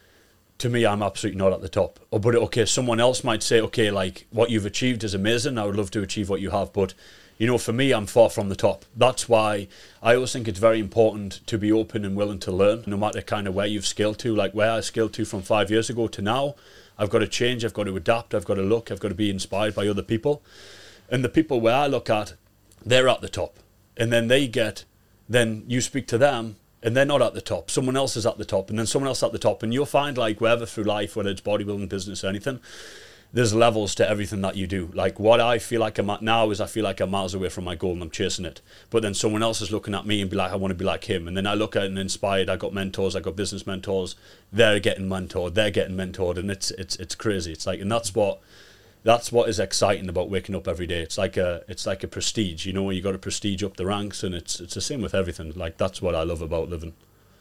[0.62, 1.98] to me, I'm absolutely not at the top.
[2.12, 5.59] Or but okay, someone else might say, okay, like what you've achieved is amazing.
[5.59, 6.94] I would love to achieve what you have, but
[7.37, 8.85] you know, for me, I'm far from the top.
[8.96, 9.66] That's why
[10.01, 13.20] I always think it's very important to be open and willing to learn, no matter
[13.22, 14.37] kind of where you've scaled to.
[14.37, 16.55] Like where I scaled to from five years ago to now,
[16.96, 17.64] I've got to change.
[17.64, 18.33] I've got to adapt.
[18.33, 18.92] I've got to look.
[18.92, 20.42] I've got to be inspired by other people,
[21.11, 22.35] and the people where I look at,
[22.87, 23.57] they're at the top,
[23.96, 24.85] and then they get,
[25.29, 27.71] then you speak to them, and they're not at the top.
[27.71, 29.87] Someone else is at the top, and then someone else at the top, and you'll
[29.87, 32.61] find like wherever through life, whether it's bodybuilding, business, or anything,
[33.33, 34.90] there's levels to everything that you do.
[34.92, 37.49] Like what I feel like I'm at now is I feel like I'm miles away
[37.49, 38.61] from my goal and I'm chasing it.
[38.90, 40.85] But then someone else is looking at me and be like, I want to be
[40.85, 41.27] like him.
[41.27, 42.51] And then I look at and inspired.
[42.51, 43.16] I got mentors.
[43.16, 44.16] I got business mentors.
[44.53, 45.55] They're getting mentored.
[45.55, 47.53] They're getting mentored, and it's it's it's crazy.
[47.53, 48.40] It's like, and that's what
[49.05, 51.01] that's what is exciting about waking up every day.
[51.01, 52.67] It's like a it's like a prestige.
[52.67, 55.15] You know, you got to prestige up the ranks, and it's it's the same with
[55.15, 55.53] everything.
[55.55, 56.95] Like that's what I love about living.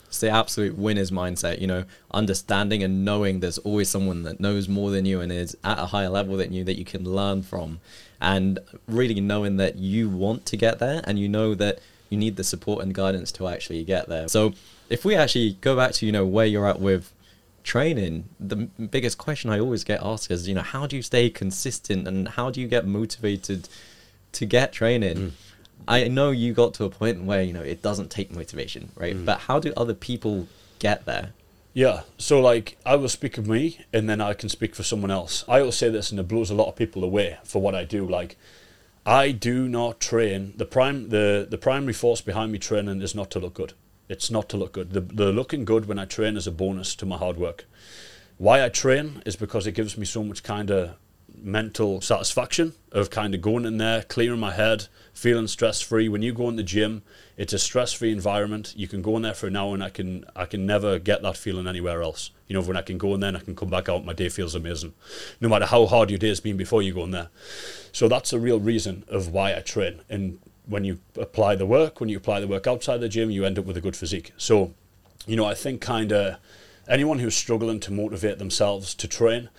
[0.07, 4.67] It's the absolute winner's mindset, you know, understanding and knowing there's always someone that knows
[4.67, 7.43] more than you and is at a higher level than you that you can learn
[7.43, 7.79] from.
[8.19, 12.35] And really knowing that you want to get there and you know that you need
[12.35, 14.27] the support and guidance to actually get there.
[14.27, 14.51] So
[14.89, 17.13] if we actually go back to, you know, where you're at with
[17.63, 21.29] training, the biggest question I always get asked is, you know, how do you stay
[21.29, 23.69] consistent and how do you get motivated
[24.33, 25.17] to get training?
[25.17, 25.31] Mm
[25.87, 29.15] I know you got to a point where you know it doesn't take motivation, right?
[29.15, 29.25] Mm.
[29.25, 30.47] But how do other people
[30.79, 31.33] get there?
[31.73, 35.11] Yeah, so like I will speak of me, and then I can speak for someone
[35.11, 35.45] else.
[35.47, 37.83] I will say this, and it blows a lot of people away for what I
[37.85, 38.07] do.
[38.07, 38.37] Like,
[39.05, 40.53] I do not train.
[40.57, 43.73] The prime, the the primary force behind me training is not to look good.
[44.11, 44.91] It's not to look good.
[44.91, 47.65] The the looking good when I train is a bonus to my hard work.
[48.37, 50.95] Why I train is because it gives me so much kind of
[51.33, 56.09] mental satisfaction of kind of going in there, clearing my head, feeling stress free.
[56.09, 57.03] When you go in the gym,
[57.37, 58.73] it's a stress free environment.
[58.75, 61.21] You can go in there for an hour and I can I can never get
[61.21, 62.31] that feeling anywhere else.
[62.47, 64.13] You know, when I can go in there and I can come back out, my
[64.13, 64.93] day feels amazing.
[65.39, 67.29] No matter how hard your day has been before you go in there.
[67.93, 70.01] So that's a real reason of why I train.
[70.09, 73.45] And when you apply the work, when you apply the work outside the gym, you
[73.45, 74.31] end up with a good physique.
[74.37, 74.73] So,
[75.25, 76.37] you know, I think kind of
[76.87, 79.49] anyone who's struggling to motivate themselves to train,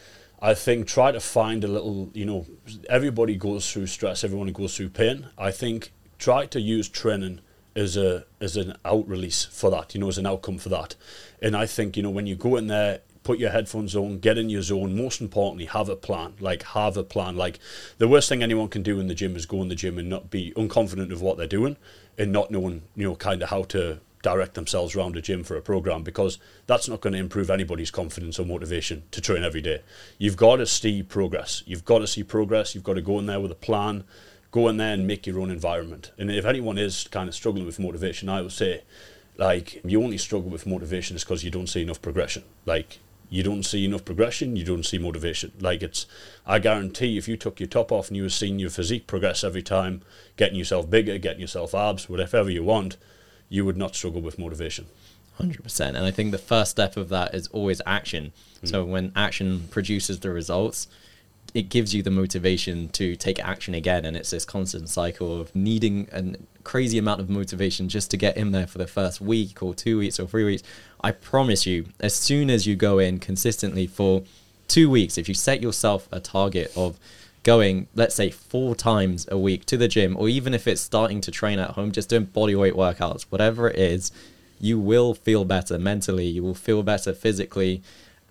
[0.41, 2.47] I think try to find a little, you know,
[2.89, 5.29] everybody goes through stress, everyone goes through pain.
[5.39, 7.41] I think try to use training
[7.75, 10.95] as a as an out release for that, you know, as an outcome for that.
[11.41, 14.39] And I think, you know, when you go in there, put your headphones on, get
[14.39, 16.35] in your zone, most importantly, have a plan.
[16.41, 17.37] Like have a plan.
[17.37, 17.59] Like
[17.99, 20.09] the worst thing anyone can do in the gym is go in the gym and
[20.09, 21.77] not be unconfident of what they're doing
[22.19, 25.57] and not knowing, you know, kind of how to direct themselves around a gym for
[25.57, 29.61] a program because that's not going to improve anybody's confidence or motivation to train every
[29.61, 29.83] day.
[30.17, 31.63] You've got to see progress.
[31.67, 32.75] You've got to see progress.
[32.75, 34.05] You've got to go in there with a plan,
[34.53, 36.13] go in there and make your own environment.
[36.19, 38.83] And if anyone is kind of struggling with motivation, I would say,
[39.37, 42.45] like, you only struggle with motivation is because you don't see enough progression.
[42.65, 43.01] Like,
[43.33, 45.53] you don't see enough progression, you don't see motivation.
[45.59, 46.05] Like it's,
[46.47, 49.43] I guarantee, if you took your top off and you were seeing your physique progress
[49.43, 50.03] every time,
[50.37, 52.99] getting yourself bigger, getting yourself abs, whatever you want,
[53.49, 54.85] you would not struggle with motivation.
[55.41, 55.81] 100%.
[55.81, 58.33] And I think the first step of that is always action.
[58.63, 58.69] Mm.
[58.69, 60.87] So when action produces the results,
[61.55, 64.05] it gives you the motivation to take action again.
[64.05, 68.37] And it's this constant cycle of needing a crazy amount of motivation just to get
[68.37, 70.63] in there for the first week or two weeks or three weeks.
[71.03, 74.23] I promise you, as soon as you go in consistently for
[74.69, 76.99] two weeks, if you set yourself a target of
[77.43, 81.21] going, let's say, four times a week to the gym, or even if it's starting
[81.23, 84.13] to train at home, just doing body weight workouts, whatever it is,
[84.61, 87.83] you will feel better mentally, you will feel better physically,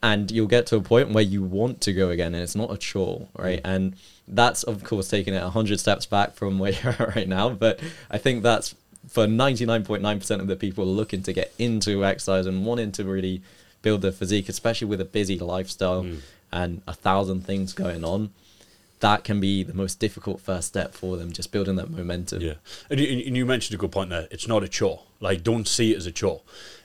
[0.02, 2.72] and you'll get to a point where you want to go again, and it's not
[2.72, 3.62] a chore, right?
[3.64, 3.76] Mm.
[3.76, 3.96] And
[4.28, 7.82] that's, of course, taking it 100 steps back from where you're at right now, but
[8.10, 8.76] I think that's
[9.08, 13.42] for 99.9% of the people looking to get into exercise and wanting to really
[13.82, 16.20] build their physique, especially with a busy lifestyle mm.
[16.52, 18.32] and a thousand things going on
[19.02, 22.42] that can be the most difficult first step for them, just building that momentum.
[22.42, 22.54] Yeah.
[22.90, 24.28] And you, and you mentioned a good point there.
[24.32, 25.02] It's not a chore.
[25.20, 26.42] Like, don't see it as a chore.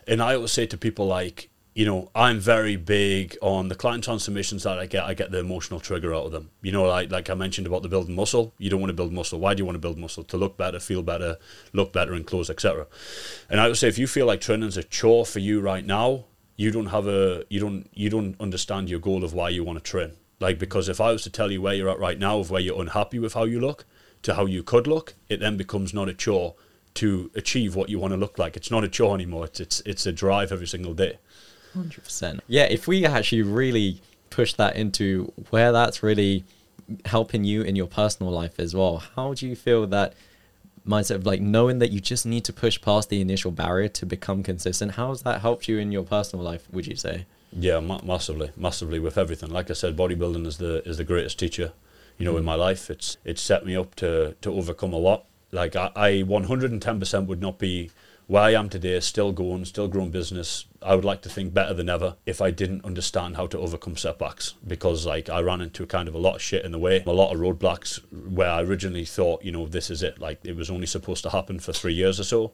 [0.08, 4.02] And I always say to people, like, you know, I'm very big on the client
[4.02, 5.04] transformations that I get.
[5.04, 6.48] I get the emotional trigger out of them.
[6.62, 8.54] You know, like like I mentioned about the building muscle.
[8.56, 9.38] You don't want to build muscle.
[9.38, 10.24] Why do you want to build muscle?
[10.24, 11.36] To look better, feel better,
[11.74, 12.86] look better in clothes, etc.
[13.50, 16.24] And I would say if you feel like training's a chore for you right now,
[16.56, 19.78] you don't have a you don't you don't understand your goal of why you want
[19.78, 20.12] to train.
[20.40, 22.60] Like, because if I was to tell you where you're at right now, of where
[22.62, 23.84] you're unhappy with how you look,
[24.22, 26.54] to how you could look, it then becomes not a chore
[26.94, 28.56] to achieve what you want to look like.
[28.56, 29.44] It's not a chore anymore.
[29.44, 31.18] It's it's it's a drive every single day.
[31.76, 32.40] Hundred percent.
[32.48, 36.44] Yeah, if we actually really push that into where that's really
[37.04, 40.14] helping you in your personal life as well, how do you feel that
[40.86, 44.06] mindset of like knowing that you just need to push past the initial barrier to
[44.06, 44.92] become consistent.
[44.92, 46.66] How has that helped you in your personal life?
[46.72, 47.26] Would you say?
[47.52, 49.50] Yeah, ma- massively, massively with everything.
[49.50, 51.72] Like I said, bodybuilding is the is the greatest teacher,
[52.18, 52.38] you know, mm.
[52.38, 52.90] in my life.
[52.90, 55.24] It's it's set me up to to overcome a lot.
[55.52, 57.90] Like I, I 110% would not be
[58.26, 61.74] where I am today, still going, still growing business, I would like to think better
[61.74, 65.86] than ever if I didn't understand how to overcome setbacks because like I ran into
[65.86, 68.62] kind of a lot of shit in the way, a lot of roadblocks where I
[68.62, 70.18] originally thought, you know, this is it.
[70.20, 72.52] Like it was only supposed to happen for three years or so.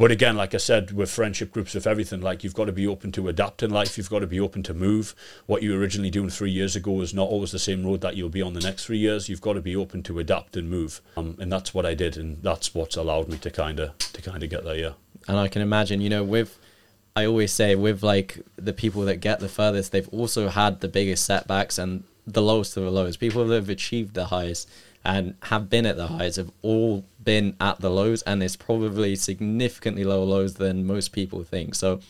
[0.00, 2.86] But again, like I said, with friendship groups, with everything, like you've got to be
[2.86, 3.98] open to adapt in life.
[3.98, 5.14] You've got to be open to move.
[5.44, 8.30] What you originally doing three years ago is not always the same road that you'll
[8.30, 9.28] be on the next three years.
[9.28, 11.02] You've got to be open to adapt and move.
[11.18, 14.22] Um, and that's what I did, and that's what's allowed me to kind of to
[14.22, 14.74] kind of get there.
[14.74, 14.92] Yeah.
[15.28, 16.58] And I can imagine, you know, with
[17.14, 20.88] I always say with like the people that get the furthest, they've also had the
[20.88, 23.16] biggest setbacks and the lowest of the lows.
[23.16, 24.68] People that have achieved the highest
[25.04, 29.16] and have been at the highs have all been at the lows, and it's probably
[29.16, 31.74] significantly lower lows than most people think.
[31.74, 32.00] So,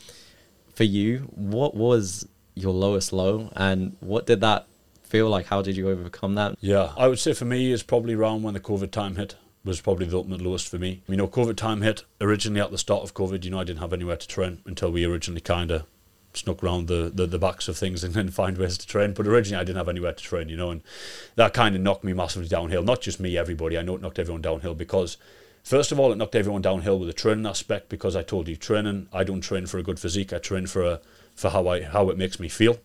[0.73, 4.67] for you, what was your lowest low, and what did that
[5.03, 5.47] feel like?
[5.47, 6.57] How did you overcome that?
[6.59, 9.79] Yeah, I would say for me, it's probably around when the COVID time hit was
[9.79, 11.01] probably the ultimate lowest for me.
[11.07, 13.43] You know, COVID time hit originally at the start of COVID.
[13.43, 15.83] You know, I didn't have anywhere to train until we originally kind of
[16.33, 19.13] snuck around the, the, the backs of things and then find ways to train.
[19.13, 20.81] But originally, I didn't have anywhere to train, you know, and
[21.35, 22.83] that kind of knocked me massively downhill.
[22.83, 23.77] Not just me, everybody.
[23.77, 25.17] I know it knocked everyone downhill because,
[25.63, 28.55] first of all, it knocked everyone downhill with the training aspect because I told you
[28.55, 29.07] training.
[29.11, 30.33] I don't train for a good physique.
[30.33, 31.01] I train for a,
[31.35, 32.77] for how I how it makes me feel.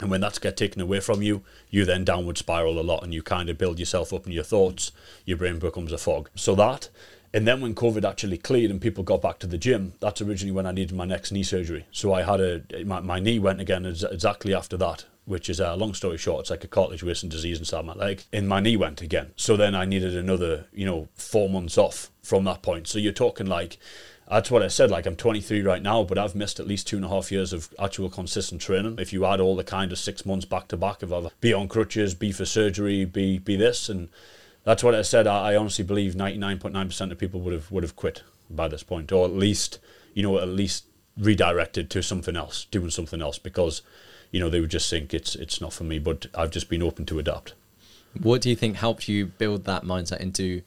[0.00, 3.12] And when that's get taken away from you, you then downward spiral a lot and
[3.12, 4.92] you kind of build yourself up in your thoughts.
[5.26, 6.30] Your brain becomes a fog.
[6.34, 6.88] So that,
[7.32, 10.52] and then when COVID actually cleared and people got back to the gym, that's originally
[10.52, 11.86] when I needed my next knee surgery.
[11.92, 15.76] So I had a, my, my knee went again exactly after that, which is a
[15.76, 18.24] long story short, it's like a cartilage wasting disease inside my leg.
[18.32, 19.32] And my knee went again.
[19.36, 22.88] So then I needed another, you know, four months off from that point.
[22.88, 23.78] So you're talking like,
[24.28, 24.90] that's what I said.
[24.90, 27.52] Like I'm 23 right now, but I've missed at least two and a half years
[27.52, 28.96] of actual consistent training.
[28.98, 31.52] If you add all the kind of six months back to back of other, be
[31.52, 34.08] on crutches, be for surgery, be be this, and
[34.70, 35.26] that's what I said.
[35.26, 39.10] I, I honestly believe 99.9% of people would have would have quit by this point,
[39.10, 39.80] or at least
[40.14, 40.84] you know at least
[41.18, 43.82] redirected to something else, doing something else, because
[44.30, 45.98] you know they would just think it's it's not for me.
[45.98, 47.54] But I've just been open to adapt.
[48.22, 50.62] What do you think helped you build that mindset into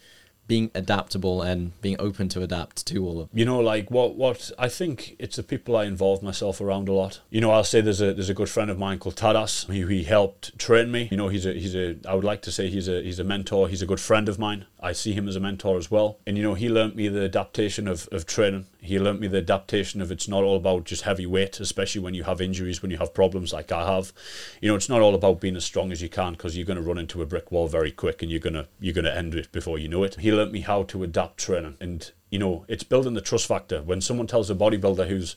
[0.47, 4.15] being adaptable and being open to adapt to all of you You know like what
[4.15, 7.21] what I think it's the people I involve myself around a lot.
[7.29, 9.85] You know I'll say there's a there's a good friend of mine called Tadas he,
[9.85, 11.07] he helped train me.
[11.11, 13.23] You know he's a he's a I would like to say he's a he's a
[13.23, 13.67] mentor.
[13.67, 14.65] He's a good friend of mine.
[14.79, 16.19] I see him as a mentor as well.
[16.27, 18.67] And you know he learnt me the adaptation of, of training.
[18.81, 22.13] He learnt me the adaptation of it's not all about just heavy weight especially when
[22.13, 24.13] you have injuries when you have problems like I have.
[24.61, 26.81] You know it's not all about being as strong as you can because you're going
[26.81, 29.17] to run into a brick wall very quick and you're going to you're going to
[29.17, 30.15] end it before you know it.
[30.15, 31.77] He learnt me how to adapt training.
[31.79, 33.81] And, you know, it's building the trust factor.
[33.81, 35.35] When someone tells a bodybuilder who's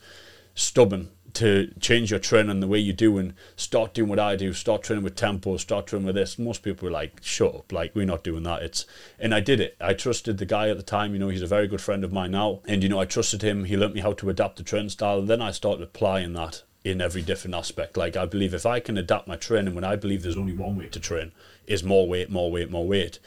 [0.55, 4.55] stubborn to change your training the way you do and start doing what I do,
[4.55, 7.95] start training with tempo, start training with this, most people are like, shut up, like,
[7.95, 8.63] we're not doing that.
[8.63, 8.87] It's
[9.19, 9.77] And I did it.
[9.81, 12.13] I trusted the guy at the time, you know, he's a very good friend of
[12.13, 12.61] mine now.
[12.67, 13.65] And, you know, I trusted him.
[13.65, 15.19] He learnt me how to adapt the training style.
[15.19, 17.97] And then I started applying that in every different aspect.
[17.97, 20.77] Like I believe if I can adapt my training when I believe there's only one
[20.77, 21.33] way to train
[21.67, 23.19] is more weight, more weight, more weight,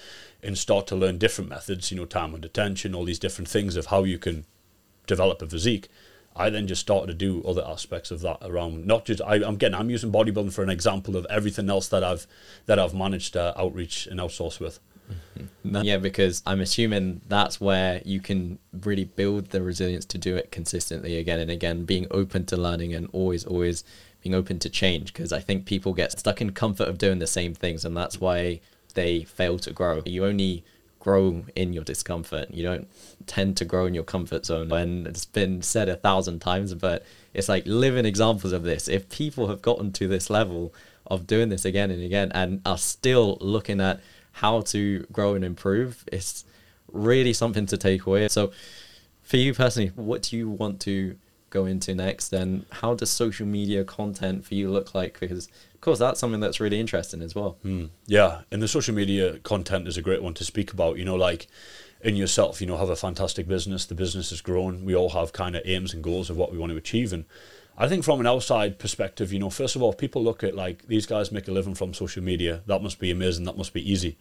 [0.42, 3.76] and start to learn different methods, you know, time under tension, all these different things
[3.76, 4.46] of how you can
[5.08, 5.90] develop a physique.
[6.36, 9.58] I then just started to do other aspects of that around not just I, am
[9.58, 12.28] getting I'm using bodybuilding for an example of everything else that I've
[12.66, 14.80] that I've managed to outreach and outsource with.
[15.38, 15.78] Mm-hmm.
[15.84, 20.52] Yeah, because I'm assuming that's where you can really build the resilience to do it
[20.52, 23.84] consistently again and again, being open to learning and always, always
[24.22, 25.14] being open to change.
[25.14, 28.20] Because I think people get stuck in comfort of doing the same things, and that's
[28.20, 28.62] why
[28.94, 30.02] they fail to grow.
[30.06, 30.64] You only
[31.00, 32.52] grow in your discomfort.
[32.52, 32.88] You don't
[33.26, 34.72] tend to grow in your comfort zone.
[34.72, 38.88] And it's been said a thousand times, but it's like living examples of this.
[38.88, 40.74] If people have gotten to this level
[41.08, 44.02] of doing this again and again and are still looking at
[44.34, 46.46] how to grow and improve, it's
[46.92, 48.28] really something to take away.
[48.28, 48.52] So,
[49.24, 51.16] for you personally, what do you want to
[51.50, 52.34] go into next?
[52.34, 55.20] And how does social media content for you look like?
[55.20, 55.48] Because,
[55.80, 57.58] of course, that's something that's really interesting as well.
[57.64, 58.42] Mm, yeah.
[58.52, 60.98] And the social media content is a great one to speak about.
[60.98, 61.48] You know, like
[62.02, 63.86] in yourself, you know, have a fantastic business.
[63.86, 64.84] The business has grown.
[64.84, 67.14] We all have kind of aims and goals of what we want to achieve.
[67.14, 67.24] And
[67.78, 70.86] I think from an outside perspective, you know, first of all, people look at like
[70.88, 72.62] these guys make a living from social media.
[72.66, 73.46] That must be amazing.
[73.46, 74.18] That must be easy.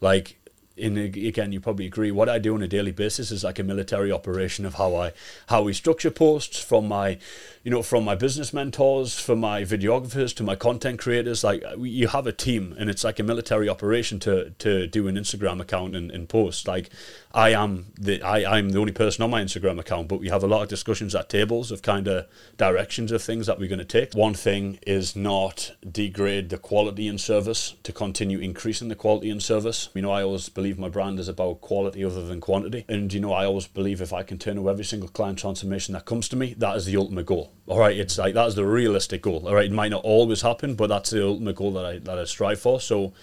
[0.00, 0.40] Like
[0.76, 2.10] in again, you probably agree.
[2.10, 5.12] What I do on a daily basis is like a military operation of how I
[5.48, 7.18] how we structure posts from my,
[7.62, 11.44] you know, from my business mentors, from my videographers to my content creators.
[11.44, 15.16] Like you have a team, and it's like a military operation to to do an
[15.16, 16.66] Instagram account and, and post.
[16.66, 16.90] Like
[17.34, 20.44] I am the I, I'm the only person on my Instagram account, but we have
[20.44, 23.78] a lot of discussions at tables of kind of directions of things that we're going
[23.78, 24.14] to take.
[24.14, 29.42] One thing is not degrade the quality and service to continue increasing the quality and
[29.42, 29.88] service.
[29.94, 33.20] You know, I always believe my brand is about quality other than quantity, and you
[33.20, 36.28] know, I always believe if I can turn over every single client transformation that comes
[36.30, 37.52] to me, that is the ultimate goal.
[37.66, 39.48] All right, it's like that is the realistic goal.
[39.48, 42.18] All right, it might not always happen, but that's the ultimate goal that I that
[42.18, 42.80] I strive for.
[42.80, 43.14] So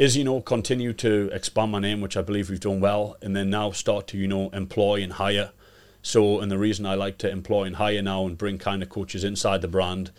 [0.00, 3.36] is you know continue to expand my name, which I believe we've done well, and
[3.36, 5.50] then now start to you know employ and hire.
[6.00, 8.88] So, and the reason I like to employ and hire now and bring kind of
[8.88, 10.10] coaches inside the brand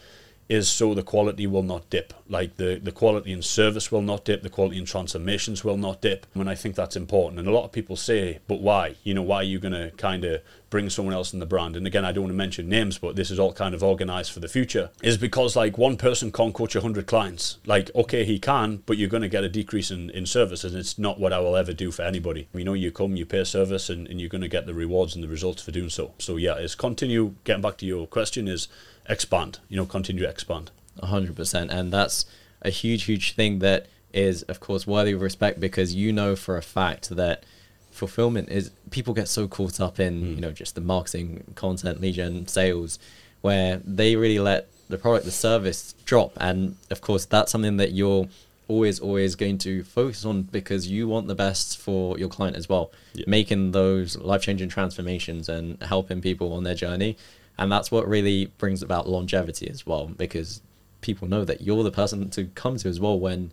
[0.51, 2.13] is so the quality will not dip.
[2.27, 6.01] Like the, the quality in service will not dip, the quality in transformations will not
[6.01, 6.25] dip.
[6.35, 7.39] And I think that's important.
[7.39, 8.95] And a lot of people say, but why?
[9.03, 11.77] You know, why are you going to kind of bring someone else in the brand?
[11.77, 14.33] And again, I don't want to mention names, but this is all kind of organized
[14.33, 14.89] for the future.
[15.01, 17.59] Is because like one person can't coach 100 clients.
[17.65, 20.65] Like, okay, he can, but you're going to get a decrease in, in service.
[20.65, 22.49] And it's not what I will ever do for anybody.
[22.53, 25.15] You know, you come, you pay service, and, and you're going to get the rewards
[25.15, 26.13] and the results for doing so.
[26.19, 27.35] So, yeah, it's continue.
[27.45, 28.67] Getting back to your question, is
[29.07, 30.71] expand, you know, continue to expand.
[31.01, 31.69] 100%.
[31.69, 32.25] And that's
[32.61, 36.57] a huge, huge thing that is, of course, worthy of respect because you know for
[36.57, 37.43] a fact that
[37.91, 40.35] fulfillment is people get so caught up in, mm.
[40.35, 42.99] you know, just the marketing, content, lead gen, sales,
[43.41, 46.33] where they really let the product, the service drop.
[46.37, 48.27] And of course, that's something that you're
[48.67, 52.69] always, always going to focus on because you want the best for your client as
[52.69, 52.91] well.
[53.13, 53.25] Yeah.
[53.27, 57.17] Making those life changing transformations and helping people on their journey
[57.61, 60.63] and that's what really brings about longevity as well because
[61.01, 63.51] people know that you're the person to come to as well when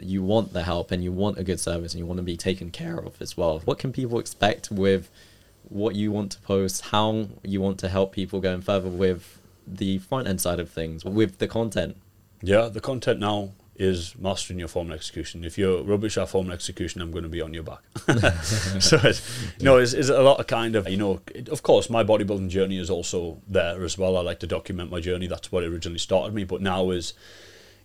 [0.00, 2.36] you want the help and you want a good service and you want to be
[2.36, 3.58] taken care of as well.
[3.64, 5.10] What can people expect with
[5.68, 9.98] what you want to post how you want to help people going further with the
[9.98, 11.96] front end side of things with the content?
[12.40, 15.44] Yeah the content now is mastering your formal execution.
[15.44, 17.80] If you're rubbish at formal execution, I'm going to be on your back.
[18.80, 21.62] so, it's, you know, it's, it's, a lot of kind of, you know, it, of
[21.62, 24.16] course, my bodybuilding journey is also there as well.
[24.16, 25.28] I like to document my journey.
[25.28, 26.44] That's what originally started me.
[26.44, 27.14] But now is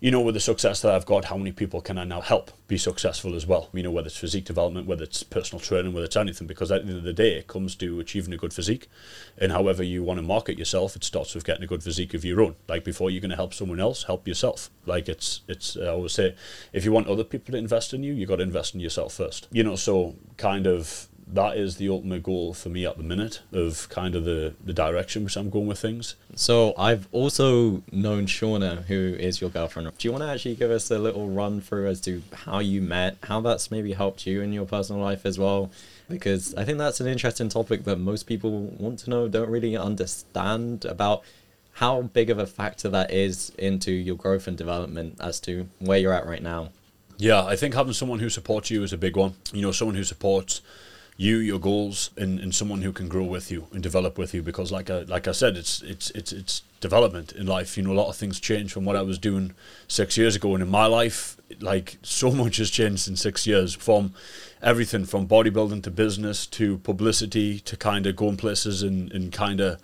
[0.03, 2.51] you know, with the success that I've got, how many people can I now help
[2.67, 3.69] be successful as well?
[3.71, 6.83] You know, whether it's physique development, whether it's personal training, whether it's anything, because at
[6.83, 8.89] the end of the day, it comes to achieving a good physique.
[9.37, 12.25] And however you want to market yourself, it starts with getting a good physique of
[12.25, 12.55] your own.
[12.67, 14.69] Like before you're going to help someone else, help yourself.
[14.85, 16.35] Like it's, it's, I always say,
[16.73, 19.13] if you want other people to invest in you, you've got to invest in yourself
[19.13, 19.47] first.
[19.53, 23.41] You know, so kind of that is the ultimate goal for me at the minute
[23.51, 26.15] of kind of the, the direction which I'm going with things.
[26.35, 29.89] So I've also known Shauna, who is your girlfriend.
[29.97, 32.81] Do you want to actually give us a little run through as to how you
[32.81, 35.71] met, how that's maybe helped you in your personal life as well?
[36.09, 39.77] Because I think that's an interesting topic that most people want to know, don't really
[39.77, 41.23] understand about
[41.73, 45.97] how big of a factor that is into your growth and development as to where
[45.97, 46.69] you're at right now.
[47.17, 49.35] Yeah, I think having someone who supports you is a big one.
[49.51, 50.61] You know, someone who supports
[51.17, 54.41] you, your goals, and, and someone who can grow with you and develop with you.
[54.41, 57.77] Because like I like I said, it's it's it's it's development in life.
[57.77, 59.53] You know, a lot of things change from what I was doing
[59.87, 63.73] six years ago, and in my life, like so much has changed in six years.
[63.73, 64.13] From
[64.61, 69.59] everything from bodybuilding to business to publicity to kind of going places and and kind
[69.59, 69.79] of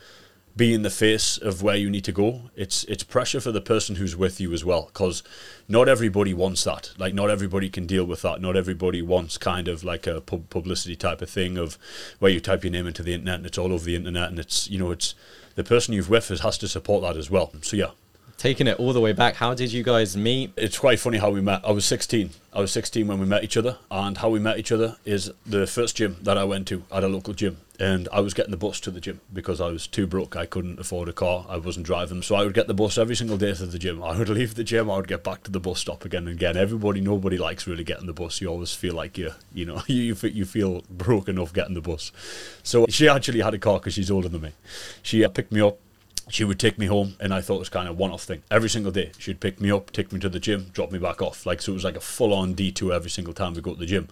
[0.59, 2.41] being the face of where you need to go.
[2.53, 5.23] It's it's pressure for the person who's with you as well, because
[5.69, 6.91] not everybody wants that.
[6.97, 8.41] Like not everybody can deal with that.
[8.41, 11.77] Not everybody wants kind of like a pub- publicity type of thing of
[12.19, 14.37] where you type your name into the internet and it's all over the internet and
[14.37, 15.15] it's you know it's
[15.55, 17.53] the person you've with has, has to support that as well.
[17.61, 17.91] So yeah,
[18.37, 20.51] taking it all the way back, how did you guys meet?
[20.57, 21.61] It's quite funny how we met.
[21.63, 22.31] I was 16.
[22.51, 25.31] I was 16 when we met each other, and how we met each other is
[25.45, 28.51] the first gym that I went to at a local gym, and I was getting
[28.51, 30.35] the bus to the gym because I was too broke.
[30.35, 31.45] I couldn't afford a car.
[31.47, 34.03] I wasn't driving, so I would get the bus every single day to the gym.
[34.03, 34.91] I would leave the gym.
[34.91, 36.57] I would get back to the bus stop again and again.
[36.57, 38.41] Everybody, nobody likes really getting the bus.
[38.41, 42.11] You always feel like you, you know, you you feel broke enough getting the bus.
[42.63, 44.51] So she actually had a car because she's older than me.
[45.01, 45.77] She uh, picked me up
[46.29, 48.43] she would take me home and I thought it was kind of one off thing.
[48.51, 51.21] Every single day she'd pick me up, take me to the gym, drop me back
[51.21, 51.45] off.
[51.45, 53.79] Like so it was like a full on detour every single time we go to
[53.79, 54.07] the gym.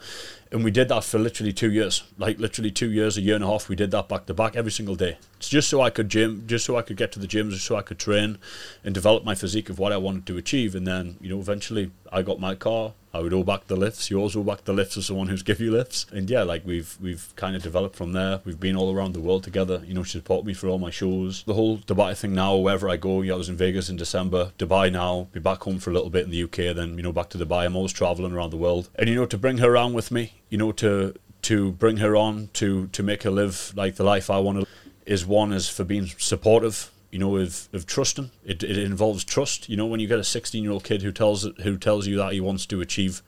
[0.51, 2.03] And we did that for literally two years.
[2.17, 4.55] Like literally two years, a year and a half, we did that back to back
[4.55, 5.17] every single day.
[5.37, 7.65] It's just so I could gym just so I could get to the gym, just
[7.65, 8.37] so I could train
[8.83, 10.75] and develop my physique of what I wanted to achieve.
[10.75, 14.11] And then, you know, eventually I got my car, I would owe back the lifts.
[14.11, 16.05] You also back the lifts as someone who's give you lifts.
[16.11, 18.41] And yeah, like we've we've kind of developed from there.
[18.45, 19.81] We've been all around the world together.
[19.85, 21.43] You know, she supported me for all my shows.
[21.47, 24.51] The whole Dubai thing now, wherever I go, yeah, I was in Vegas in December,
[24.59, 27.11] Dubai now, be back home for a little bit in the UK, then, you know,
[27.11, 27.65] back to Dubai.
[27.65, 28.89] I'm always traveling around the world.
[28.95, 32.15] And you know, to bring her around with me, you know, to to bring her
[32.15, 34.67] on, to to make her live like the life I want to
[35.05, 38.31] is one is for being supportive you know, of, of trusting.
[38.45, 39.69] It, it involves trust.
[39.69, 42.17] You know, when you get a 16 year old kid who tells who tells you
[42.17, 43.21] that he wants to achieve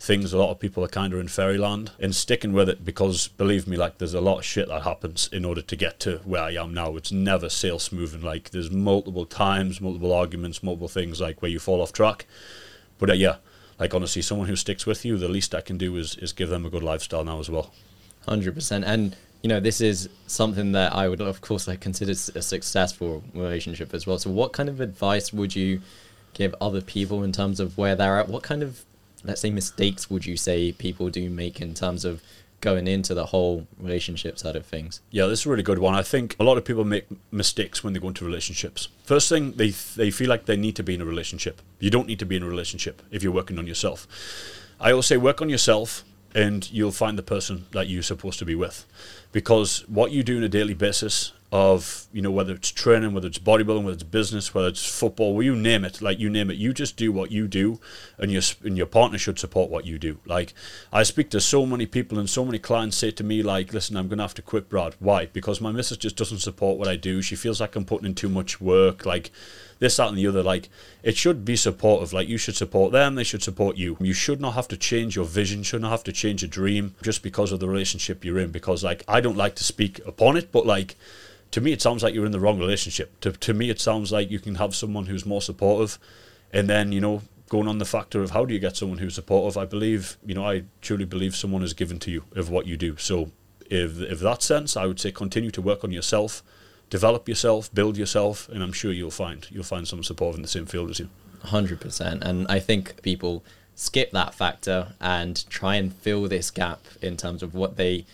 [0.00, 3.28] things a lot of people are kind of in fairyland and sticking with it because
[3.28, 6.18] believe me like there's a lot of shit that happens in order to get to
[6.24, 10.62] where I am now it's never sail smooth and like there's multiple times multiple arguments
[10.62, 12.26] multiple things like where you fall off track
[12.98, 13.36] but uh, yeah
[13.78, 16.48] like honestly someone who sticks with you the least I can do is is give
[16.48, 17.72] them a good lifestyle now as well.
[18.28, 22.42] 100% and you know this is something that I would of course like consider a
[22.42, 24.18] successful relationship as well.
[24.18, 25.80] So what kind of advice would you
[26.32, 28.28] give other people in terms of where they're at?
[28.28, 28.84] What kind of
[29.24, 32.22] let's say mistakes would you say people do make in terms of
[32.64, 35.94] going into the whole relationship side of things Yeah, this is a really good one.
[35.94, 38.88] I think a lot of people make mistakes when they go into relationships.
[39.04, 41.56] First thing, they they feel like they need to be in a relationship.
[41.78, 43.98] You don't need to be in a relationship if you're working on yourself.
[44.80, 46.04] I always say work on yourself
[46.34, 48.76] and you'll find the person that you're supposed to be with.
[49.38, 53.28] Because what you do on a daily basis of, you know, whether it's training, whether
[53.28, 56.50] it's bodybuilding, whether it's business, whether it's football, well, you name it, like you name
[56.50, 57.78] it, you just do what you do
[58.18, 60.18] and your, and your partner should support what you do.
[60.26, 60.52] Like
[60.92, 63.96] I speak to so many people and so many clients say to me like, listen,
[63.96, 64.96] I'm going to have to quit Brad.
[64.98, 65.26] Why?
[65.26, 67.22] Because my missus just doesn't support what I do.
[67.22, 69.06] She feels like I'm putting in too much work.
[69.06, 69.30] Like
[69.84, 70.42] this, that, and the other.
[70.42, 70.70] Like,
[71.02, 72.14] it should be supportive.
[72.14, 73.98] Like, you should support them, they should support you.
[74.00, 76.94] You should not have to change your vision, should not have to change a dream
[77.02, 78.50] just because of the relationship you're in.
[78.50, 80.96] Because, like, I don't like to speak upon it, but, like,
[81.50, 83.20] to me, it sounds like you're in the wrong relationship.
[83.20, 85.98] To, to me, it sounds like you can have someone who's more supportive.
[86.50, 87.20] And then, you know,
[87.50, 90.34] going on the factor of how do you get someone who's supportive, I believe, you
[90.34, 92.96] know, I truly believe someone is given to you of what you do.
[92.96, 93.32] So,
[93.70, 96.42] if, if that sense, I would say continue to work on yourself
[96.94, 100.54] develop yourself, build yourself, and I'm sure you'll find you'll find some support in the
[100.56, 101.08] same field as you.
[101.42, 103.42] Hundred percent, and I think people
[103.74, 108.06] skip that factor and try and fill this gap in terms of what they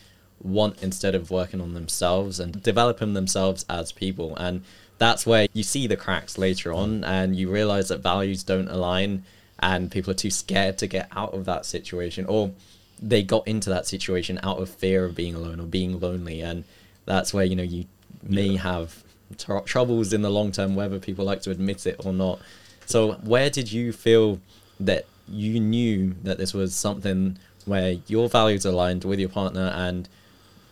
[0.43, 4.35] want instead of working on themselves and developing themselves as people.
[4.37, 4.63] And
[4.97, 9.25] that's where you see the cracks later on, and you realize that values don't align,
[9.59, 12.53] and people are too scared to get out of that situation, or
[12.99, 16.65] they got into that situation out of fear of being alone or being lonely, and
[17.05, 17.85] that's where you know you
[18.23, 18.61] may yeah.
[18.61, 19.05] have
[19.39, 22.41] tr- troubles in the long term, whether people like to admit it or not.
[22.87, 24.41] So, where did you feel
[24.79, 30.09] that you knew that this was something where your values aligned with your partner and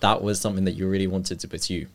[0.00, 1.86] that was something that you really wanted to pursue?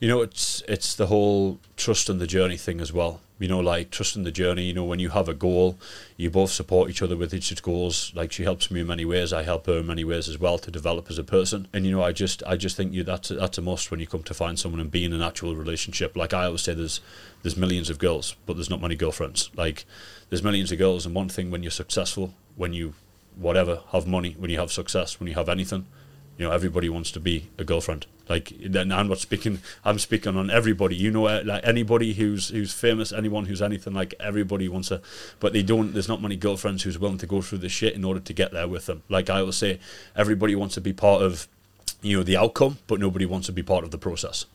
[0.00, 3.60] You know, it's it's the whole trust and the journey thing as well you know,
[3.60, 4.64] like trusting the journey.
[4.64, 5.78] You know, when you have a goal,
[6.16, 8.12] you both support each other with each goals.
[8.14, 10.58] Like she helps me in many ways, I help her in many ways as well
[10.58, 11.68] to develop as a person.
[11.72, 14.00] And you know, I just, I just think you that's a, that's a must when
[14.00, 16.16] you come to find someone and be in an actual relationship.
[16.16, 17.00] Like I always say, there's
[17.42, 19.50] there's millions of girls, but there's not many girlfriends.
[19.54, 19.84] Like
[20.30, 22.94] there's millions of girls, and one thing when you're successful, when you
[23.36, 25.86] whatever have money, when you have success, when you have anything,
[26.36, 28.06] you know, everybody wants to be a girlfriend.
[28.28, 29.60] Like, then I'm not speaking.
[29.84, 30.96] I'm speaking on everybody.
[30.96, 33.94] You know, uh, like anybody who's who's famous, anyone who's anything.
[33.94, 35.00] Like everybody wants a,
[35.40, 35.92] but they don't.
[35.92, 38.52] There's not many girlfriends who's willing to go through the shit in order to get
[38.52, 39.02] there with them.
[39.08, 39.80] Like I always say,
[40.16, 41.48] everybody wants to be part of,
[42.02, 44.46] you know, the outcome, but nobody wants to be part of the process.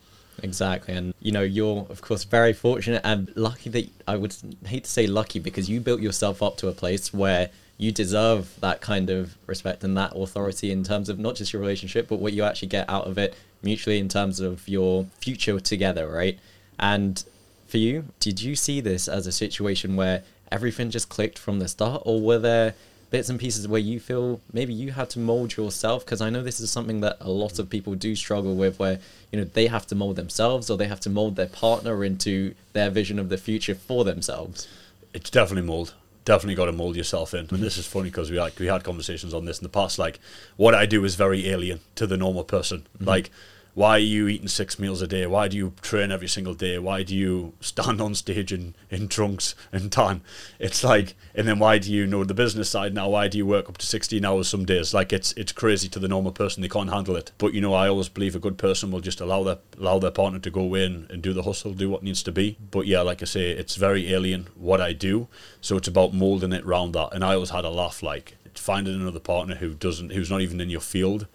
[0.42, 4.34] Exactly, and you know you're of course very fortunate and lucky that I would
[4.66, 8.58] hate to say lucky because you built yourself up to a place where you deserve
[8.60, 12.20] that kind of respect and that authority in terms of not just your relationship, but
[12.20, 16.38] what you actually get out of it mutually in terms of your future together, right?
[16.78, 17.24] And
[17.66, 20.22] for you, did you see this as a situation where
[20.52, 22.74] everything just clicked from the start, or were there
[23.10, 26.04] bits and pieces where you feel maybe you had to mold yourself?
[26.04, 29.00] Because I know this is something that a lot of people do struggle with, where
[29.32, 32.54] you know they have to mold themselves or they have to mold their partner into
[32.72, 34.68] their vision of the future for themselves.
[35.12, 35.94] It's definitely mold
[36.24, 37.46] definitely got to mold yourself in.
[37.50, 39.98] And this is funny because we like we had conversations on this in the past.
[39.98, 40.20] Like,
[40.56, 42.86] what I do is very alien to the normal person.
[42.96, 43.04] Mm-hmm.
[43.04, 43.30] Like,
[43.74, 45.26] why are you eating six meals a day?
[45.26, 46.78] Why do you train every single day?
[46.78, 50.22] Why do you stand on stage in, in trunks and tan?
[50.60, 53.08] It's like, and then why do you know the business side now?
[53.08, 54.94] Why do you work up to 16 hours some days?
[54.94, 56.62] Like it's it's crazy to the normal person.
[56.62, 57.32] They can't handle it.
[57.36, 60.12] But you know, I always believe a good person will just allow their allow their
[60.12, 62.56] partner to go in and do the hustle, do what needs to be.
[62.70, 65.26] But yeah, like I say, it's very alien what I do.
[65.60, 67.08] So it's about molding it around that.
[67.12, 70.60] And I always had a laugh like finding another partner who doesn't who's not even
[70.60, 71.26] in your field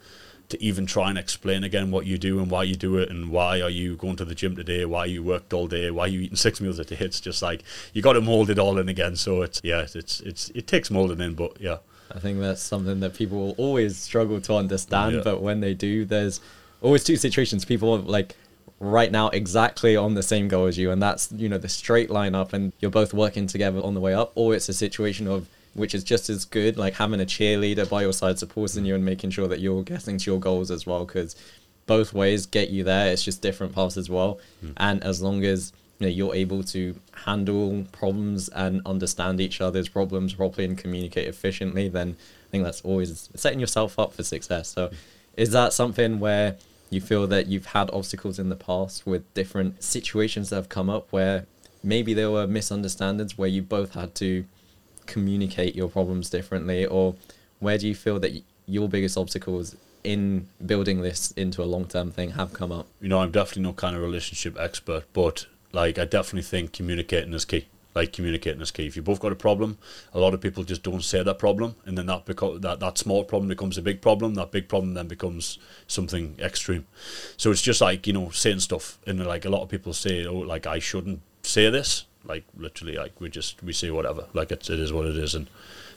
[0.50, 3.30] to even try and explain again what you do and why you do it and
[3.30, 6.20] why are you going to the gym today, why you worked all day, why you
[6.20, 6.96] eating six meals a day.
[7.00, 9.16] It's just like you got to mold it all in again.
[9.16, 11.78] So it's yeah, it's it's it takes molding in, but yeah.
[12.12, 15.22] I think that's something that people will always struggle to understand, yeah.
[15.22, 16.40] but when they do, there's
[16.82, 17.64] always two situations.
[17.64, 18.34] People like
[18.80, 22.10] right now exactly on the same goal as you, and that's you know the straight
[22.10, 25.28] line up, and you're both working together on the way up, or it's a situation
[25.28, 28.94] of which is just as good, like having a cheerleader by your side supporting you
[28.94, 31.36] and making sure that you're getting to your goals as well, because
[31.86, 33.12] both ways get you there.
[33.12, 34.38] It's just different paths as well.
[34.64, 34.72] Mm.
[34.76, 36.94] And as long as you know you're able to
[37.24, 42.80] handle problems and understand each other's problems properly and communicate efficiently, then I think that's
[42.82, 44.68] always setting yourself up for success.
[44.68, 44.90] So,
[45.36, 46.56] is that something where
[46.90, 50.90] you feel that you've had obstacles in the past with different situations that have come
[50.90, 51.46] up where
[51.82, 54.44] maybe there were misunderstandings where you both had to
[55.10, 57.14] communicate your problems differently, or
[57.58, 62.10] where do you feel that your biggest obstacles in building this into a long term
[62.10, 62.86] thing have come up?
[63.00, 67.34] You know, I'm definitely no kind of relationship expert, but like I definitely think communicating
[67.34, 67.66] is key.
[67.94, 68.86] Like communicating is key.
[68.86, 69.78] If you both got a problem,
[70.14, 72.98] a lot of people just don't say that problem, and then that beco- that that
[72.98, 74.34] small problem becomes a big problem.
[74.34, 75.58] That big problem then becomes
[75.88, 76.86] something extreme.
[77.36, 80.24] So it's just like you know saying stuff, and like a lot of people say,
[80.24, 82.04] oh, like I shouldn't say this.
[82.24, 84.26] Like literally, like we just we say whatever.
[84.32, 85.48] Like it's, it is what it is, and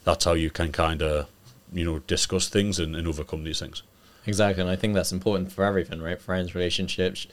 [0.03, 1.27] that's how you can kind of
[1.71, 3.83] you know discuss things and, and overcome these things.
[4.25, 6.21] Exactly, and I think that's important for everything, right?
[6.21, 7.27] Friends, relationships,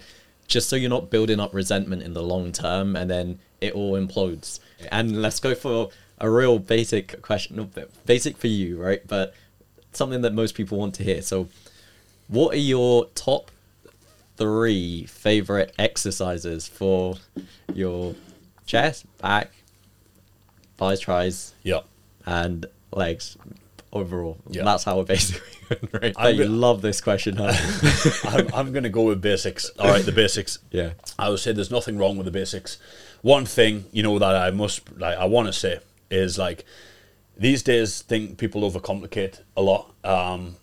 [0.48, 3.92] just so you're not building up resentment in the long term and then it all
[3.92, 4.58] implodes.
[4.90, 7.70] And let's go for a real basic question,
[8.04, 9.06] basic for you, right?
[9.06, 9.34] But
[9.92, 11.22] something that most people want to hear.
[11.22, 11.48] So,
[12.28, 13.50] what are your top
[14.36, 17.16] three favorite exercises for
[17.74, 18.14] your
[18.70, 19.50] chest, back,
[20.78, 21.80] thighs, tries, Yeah.
[22.24, 23.36] and legs
[23.92, 24.36] overall?
[24.48, 24.64] Yeah.
[24.64, 26.34] That's how we're basically right.
[26.36, 27.52] You love this question, huh?
[28.24, 29.68] I'm, I'm going to go with basics.
[29.78, 30.58] All right, the basics.
[30.70, 30.92] yeah.
[31.18, 32.78] I would say there's nothing wrong with the basics.
[33.22, 36.64] One thing, you know, that I must like I want to say is like
[37.36, 39.92] these days think people overcomplicate a lot.
[40.04, 40.56] Um,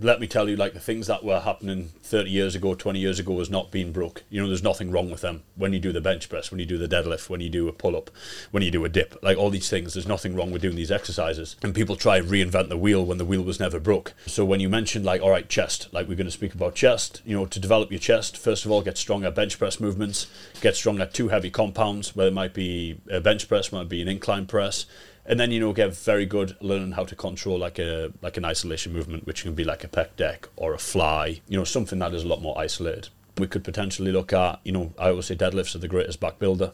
[0.00, 3.18] let me tell you, like the things that were happening 30 years ago, 20 years
[3.18, 4.24] ago, was not being broke.
[4.30, 5.42] You know, there's nothing wrong with them.
[5.56, 7.72] When you do the bench press, when you do the deadlift, when you do a
[7.72, 8.10] pull up,
[8.50, 10.90] when you do a dip, like all these things, there's nothing wrong with doing these
[10.90, 11.56] exercises.
[11.62, 14.14] And people try and reinvent the wheel when the wheel was never broke.
[14.26, 17.22] So when you mentioned like, all right, chest, like we're going to speak about chest,
[17.24, 20.26] you know, to develop your chest, first of all, get strong at bench press movements,
[20.60, 24.02] get strong at two heavy compounds, whether it might be a bench press, might be
[24.02, 24.86] an incline press
[25.26, 28.44] and then you know get very good learning how to control like a like an
[28.44, 31.98] isolation movement which can be like a pec deck or a fly you know something
[31.98, 33.08] that is a lot more isolated.
[33.36, 36.38] We could potentially look at you know i always say deadlifts are the greatest back
[36.38, 36.72] builder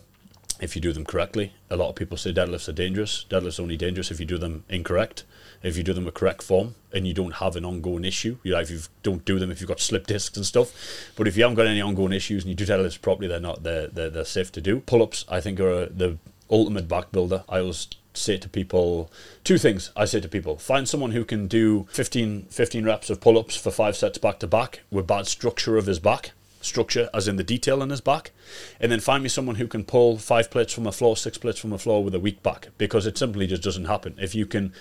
[0.61, 1.55] if you do them correctly.
[1.71, 3.25] A lot of people say deadlifts are dangerous.
[3.31, 5.25] Deadlifts are only dangerous if you do them incorrect.
[5.63, 8.53] If you do them with correct form and you don't have an ongoing issue you
[8.53, 10.73] know if you don't do them if you've got slip discs and stuff.
[11.17, 13.63] But if you haven't got any ongoing issues and you do deadlifts properly they're not
[13.63, 14.81] they're, they're, they're safe to do.
[14.81, 16.19] Pull-ups i think are the
[16.51, 19.11] ultimate back builder i always say to people
[19.45, 20.57] two things I say to people.
[20.57, 24.47] Find someone who can do 15, 15 reps of pull-ups for five sets back to
[24.47, 26.33] back with bad structure of his back
[26.63, 28.33] structure as in the detail in his back.
[28.81, 31.59] And then find me someone who can pull five plates from a floor six plates
[31.59, 34.15] from a floor with a weak back because it simply just doesn't happen.
[34.19, 34.73] If you can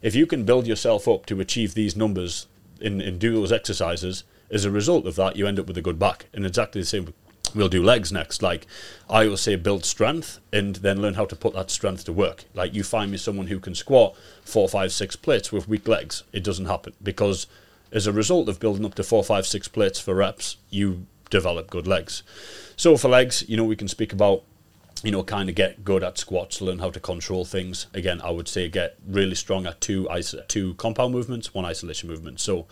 [0.00, 2.46] if you can build yourself up to achieve these numbers
[2.80, 5.82] and, in do those exercises as a result of that you end up with a
[5.82, 6.26] good back.
[6.32, 7.12] And exactly the same
[7.54, 8.42] we'll do legs next.
[8.42, 8.66] Like
[9.08, 12.44] I will say, build strength and then learn how to put that strength to work.
[12.54, 16.22] Like you find me someone who can squat four, five, six plates with weak legs.
[16.32, 17.46] It doesn't happen because
[17.92, 21.70] as a result of building up to four, five, six plates for reps, you develop
[21.70, 22.22] good legs.
[22.76, 24.42] So for legs, you know, we can speak about
[25.02, 27.86] you know, kind of get good at squats, learn how to control things.
[27.94, 32.08] Again, I would say get really strong at two iso- two compound movements, one isolation
[32.08, 32.40] movement.
[32.40, 32.66] So,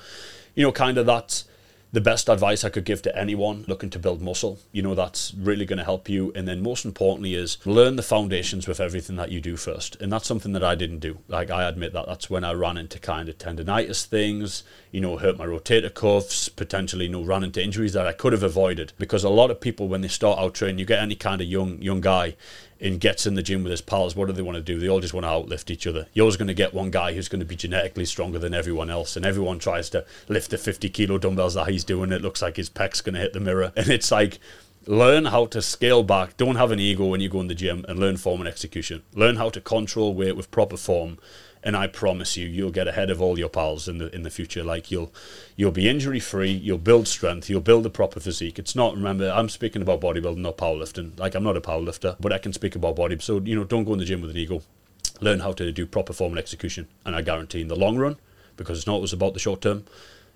[0.55, 1.45] you know, kind of that's
[1.93, 4.59] the best advice I could give to anyone looking to build muscle.
[4.72, 6.32] You know, that's really going to help you.
[6.34, 9.97] And then most importantly is learn the foundations with everything that you do first.
[10.01, 11.18] And that's something that I didn't do.
[11.28, 15.16] Like I admit that that's when I ran into kind of tendonitis things, you know,
[15.16, 18.93] hurt my rotator cuffs, potentially, you know, ran into injuries that I could have avoided.
[18.99, 21.47] Because a lot of people when they start out training, you get any kind of
[21.47, 22.34] young young guy
[22.81, 24.79] and gets in the gym with his pals, what do they want to do?
[24.79, 26.07] They all just want to outlift each other.
[26.12, 28.91] You're always going to get one guy who's going to be genetically stronger than everyone
[28.91, 32.12] else, and everyone tries to lift the 50 kilo dumbbells that he's doing.
[32.12, 34.39] It looks like his pec's going to hit the mirror, and it's like
[34.87, 36.37] learn how to scale back.
[36.37, 39.03] Don't have an ego when you go in the gym, and learn form and execution.
[39.14, 41.18] Learn how to control weight with proper form.
[41.66, 44.30] And I promise you, you'll get ahead of all your pals in the in the
[44.30, 44.62] future.
[44.62, 45.12] Like you'll
[45.56, 46.52] you'll be injury free.
[46.52, 47.50] You'll build strength.
[47.50, 48.60] You'll build a proper physique.
[48.60, 48.94] It's not.
[48.94, 51.18] Remember, I'm speaking about bodybuilding, not powerlifting.
[51.18, 53.18] Like I'm not a powerlifter, but I can speak about body.
[53.18, 54.62] So you know, don't go in the gym with an ego.
[55.20, 56.86] Learn how to do proper form and execution.
[57.04, 58.16] And I guarantee, in the long run,
[58.56, 59.86] because it's not always about the short term.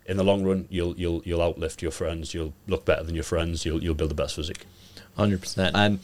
[0.06, 2.34] In the long run, you'll you'll you'll outlift your friends.
[2.34, 3.64] You'll look better than your friends.
[3.64, 4.66] You'll you'll build the best physique.
[5.16, 5.76] Hundred percent.
[5.76, 6.00] And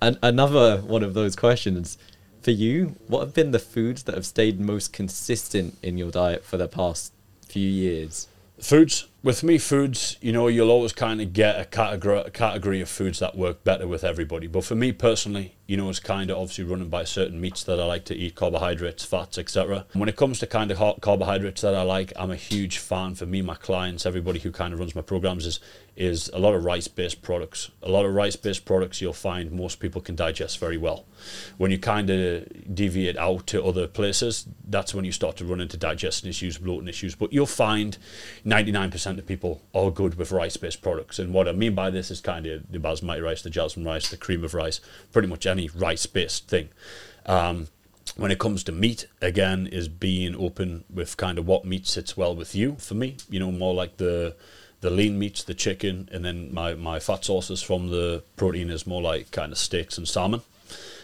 [0.00, 1.98] and another one of those questions
[2.42, 6.44] for you: What have been the foods that have stayed most consistent in your diet
[6.44, 7.12] for the past
[7.46, 8.28] few years?
[8.58, 12.80] Foods, with me, foods, you know, you'll always kind of get a category, a category
[12.80, 14.46] of foods that work better with everybody.
[14.46, 17.78] But for me personally, you know, it's kind of obviously running by certain meats that
[17.78, 19.86] I like to eat, carbohydrates, fats, etc.
[19.92, 23.14] When it comes to kind of carbohydrates that I like, I'm a huge fan.
[23.14, 25.60] For me, my clients, everybody who kind of runs my programs is
[26.00, 27.70] is a lot of rice-based products.
[27.82, 31.04] A lot of rice-based products you'll find most people can digest very well.
[31.58, 35.60] When you kind of deviate out to other places, that's when you start to run
[35.60, 37.14] into digestion issues, bloating issues.
[37.14, 37.98] But you'll find
[38.46, 41.18] 99% of people are good with rice-based products.
[41.18, 44.08] And what I mean by this is kind of the basmati rice, the jasmine rice,
[44.08, 44.80] the cream of rice,
[45.12, 46.68] pretty much any rice-based thing.
[47.26, 47.68] Um,
[48.16, 52.16] when it comes to meat, again, is being open with kind of what meat sits
[52.16, 52.76] well with you.
[52.76, 54.34] For me, you know, more like the
[54.80, 58.86] the lean meats, the chicken, and then my, my fat sources from the protein is
[58.86, 60.40] more like kind of steaks and salmon.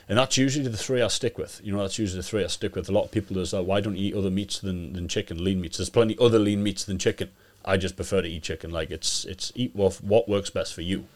[0.08, 1.60] And that's usually the three I stick with.
[1.62, 2.88] You know, that's usually the three I stick with.
[2.88, 5.44] A lot of people is, uh, why don't you eat other meats than, than chicken,
[5.44, 5.76] lean meats?
[5.76, 7.30] There's plenty other lean meats than chicken.
[7.66, 8.70] I just prefer to eat chicken.
[8.70, 11.06] Like it's it's eat what, what works best for you.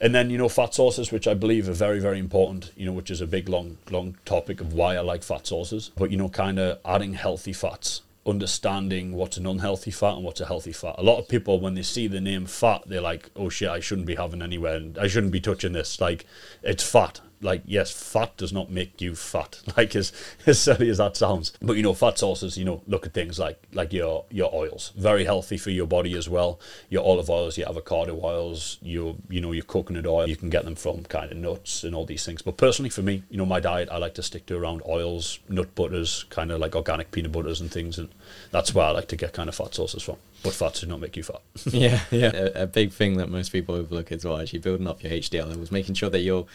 [0.00, 2.72] And then you know fat sources, which I believe are very very important.
[2.76, 5.90] You know, which is a big long long topic of why I like fat sources.
[5.96, 10.40] But you know, kind of adding healthy fats understanding what's an unhealthy fat and what's
[10.40, 10.94] a healthy fat.
[10.98, 13.80] A lot of people, when they see the name fat, they're like, "Oh shit, I
[13.80, 14.82] shouldn't be having anywhere.
[15.00, 16.00] I shouldn't be touching this.
[16.00, 16.26] Like,
[16.62, 20.12] it's fat like yes, fat does not make you fat, like as
[20.46, 21.52] as silly as that sounds.
[21.60, 24.92] But you know, fat sources, you know, look at things like like your your oils,
[24.96, 26.58] very healthy for your body as well.
[26.88, 30.28] Your olive oils, your avocado oils, your you know your coconut oil.
[30.28, 32.42] You can get them from kind of nuts and all these things.
[32.42, 35.38] But personally, for me, you know, my diet, I like to stick to around oils,
[35.48, 38.08] nut butters, kind of like organic peanut butters and things, and
[38.50, 40.16] that's where I like to get kind of fat sources from.
[40.42, 41.42] But fat does not make you fat.
[41.66, 42.30] yeah, yeah.
[42.32, 45.58] A, a, big thing that most people overlook as well, actually building up your HDL,
[45.58, 46.46] was making sure that you're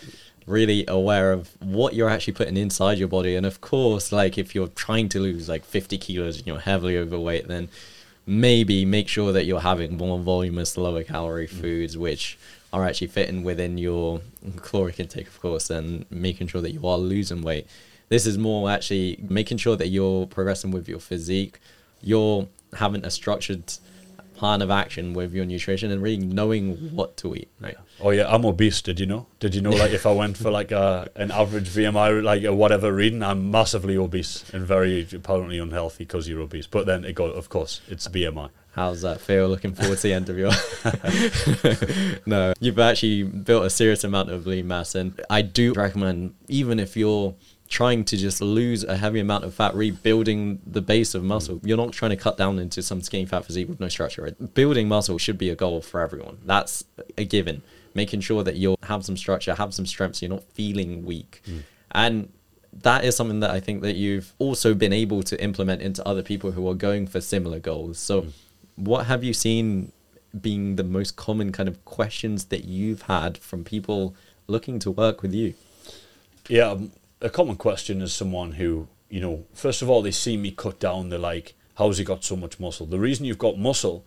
[0.46, 3.36] really aware of what you're actually putting inside your body.
[3.36, 6.98] And of course, like if you're trying to lose like 50 kilos and you're heavily
[6.98, 7.70] overweight, then
[8.26, 11.62] maybe make sure that you're having more voluminous, lower calorie mm.
[11.62, 12.38] foods, which
[12.72, 14.22] are actually fitting within your
[14.62, 17.68] caloric intake, of course, and making sure that you are losing weight.
[18.10, 21.60] This is more actually making sure that you're progressing with your physique,
[22.02, 23.74] you're having a structured
[24.36, 27.50] plan of action with your nutrition and really knowing what to eat.
[27.60, 27.76] Right.
[28.02, 28.82] Oh yeah, I'm obese.
[28.82, 29.28] Did you know?
[29.40, 29.72] Did you know?
[29.72, 33.52] Like if I went for like a an average BMI, like a whatever reading, I'm
[33.52, 36.68] massively obese and very apparently unhealthy because you're obese.
[36.68, 38.50] But then it got, of course, it's BMI.
[38.74, 39.48] How's that feel?
[39.50, 40.52] Looking forward to the end of your.
[42.26, 46.80] no, you've actually built a serious amount of lean mass, and I do recommend even
[46.80, 47.36] if you're
[47.74, 51.60] trying to just lose a heavy amount of fat, rebuilding the base of muscle.
[51.64, 54.22] You're not trying to cut down into some skinny fat physique with no structure.
[54.22, 54.54] Right?
[54.54, 56.38] Building muscle should be a goal for everyone.
[56.46, 56.84] That's
[57.18, 57.64] a given.
[57.96, 61.42] Making sure that you'll have some structure, have some strength, so you're not feeling weak.
[61.48, 61.64] Mm.
[61.94, 62.30] And
[62.84, 66.22] that is something that I think that you've also been able to implement into other
[66.22, 67.98] people who are going for similar goals.
[67.98, 68.32] So, mm.
[68.76, 69.92] what have you seen
[70.40, 74.16] being the most common kind of questions that you've had from people
[74.46, 75.56] looking to work with you?
[76.50, 76.92] Yeah, um,
[77.24, 80.80] a common question is someone who, you know, first of all, they see me cut
[80.80, 82.86] down, they're like, how's he got so much muscle?
[82.86, 84.06] The reason you've got muscle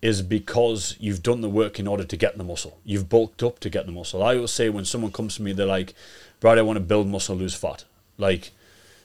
[0.00, 2.78] is because you've done the work in order to get the muscle.
[2.84, 4.22] You've bulked up to get the muscle.
[4.22, 5.94] I always say when someone comes to me, they're like,
[6.40, 7.84] Brad, I want to build muscle, lose fat.
[8.18, 8.50] Like,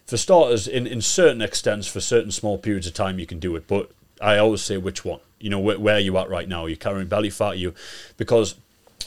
[0.05, 3.55] for starters, in, in certain extents, for certain small periods of time, you can do
[3.55, 3.67] it.
[3.67, 3.91] But
[4.21, 5.19] I always say which one.
[5.39, 6.63] You know, where, where are you at right now?
[6.63, 7.57] Are you carrying belly fat?
[7.57, 7.73] You
[8.17, 8.55] because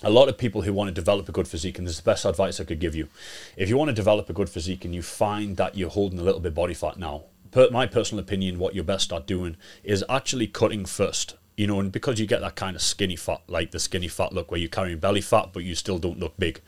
[0.02, 2.10] a lot of people who want to develop a good physique, and this is the
[2.10, 3.08] best advice I could give you.
[3.56, 6.22] If you want to develop a good physique and you find that you're holding a
[6.22, 10.04] little bit body fat now, per my personal opinion, what you're best at doing is
[10.08, 11.36] actually cutting first.
[11.54, 14.32] You know, and because you get that kind of skinny fat, like the skinny fat
[14.32, 16.62] look where you're carrying belly fat, but you still don't look big.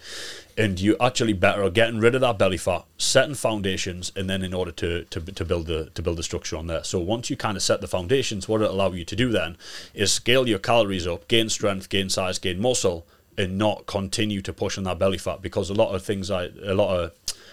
[0.59, 4.53] And you actually better getting rid of that belly fat, setting foundations, and then in
[4.53, 6.85] order to, to, to build the to build the structure on there.
[6.85, 9.57] So once you kind of set the foundations, what it'll allow you to do then
[9.95, 13.07] is scale your calories up, gain strength, gain size, gain muscle,
[13.37, 16.51] and not continue to push on that belly fat because a lot of things I
[16.65, 17.13] a lot of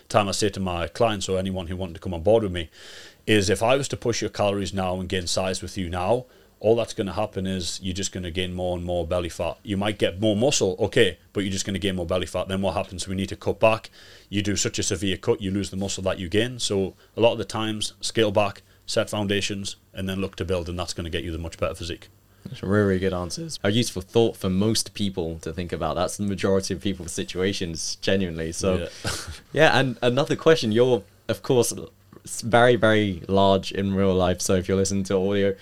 [0.09, 2.51] time I say to my clients or anyone who wanted to come on board with
[2.51, 2.69] me
[3.25, 6.25] is if I was to push your calories now and gain size with you now,
[6.59, 9.29] all that's going to happen is you're just going to gain more and more belly
[9.29, 9.57] fat.
[9.63, 12.47] You might get more muscle, okay, but you're just going to gain more belly fat.
[12.47, 13.07] Then what happens?
[13.07, 13.89] We need to cut back.
[14.29, 16.59] You do such a severe cut, you lose the muscle that you gain.
[16.59, 20.69] So a lot of the times, scale back, set foundations, and then look to build,
[20.69, 22.09] and that's going to get you the much better physique.
[22.45, 23.59] That's really, really good answers.
[23.63, 25.95] A useful thought for most people to think about.
[25.95, 28.51] That's the majority of people's situations, genuinely.
[28.51, 29.11] So, yeah.
[29.53, 30.71] yeah, and another question.
[30.71, 31.73] You're, of course,
[32.43, 34.41] very, very large in real life.
[34.41, 35.55] So if you're listening to audio,